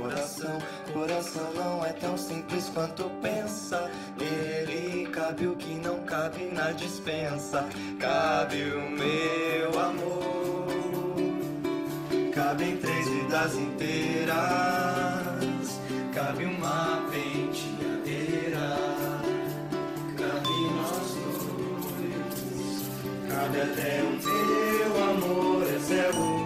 [0.01, 0.59] coração.
[0.91, 3.89] Coração não é tão simples quanto pensa.
[4.19, 7.65] Nele cabe o que não cabe na dispensa.
[7.97, 10.67] Cabe o meu amor.
[12.33, 14.35] Cabem três vidas inteiras.
[16.13, 18.75] Cabe uma penteadeira.
[20.17, 21.15] Cabe nós
[22.03, 22.89] dois.
[23.29, 25.63] Cabe até o meu amor.
[25.73, 26.44] Esse é o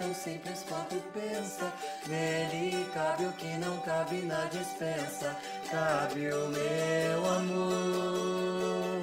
[0.00, 1.72] tão simples quanto pensa.
[2.08, 5.36] Nele cabe o que não cabe na dispensa.
[5.70, 9.02] Cabe o meu amor.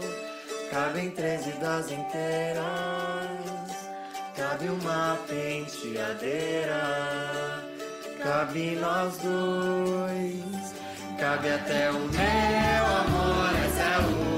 [0.71, 2.65] cabe em treze das inteiras.
[4.35, 6.81] Cabe uma penteadeira.
[8.23, 10.73] Cabe nós dois.
[11.19, 13.53] Cabe até o meu amor.
[13.65, 14.36] Essa é a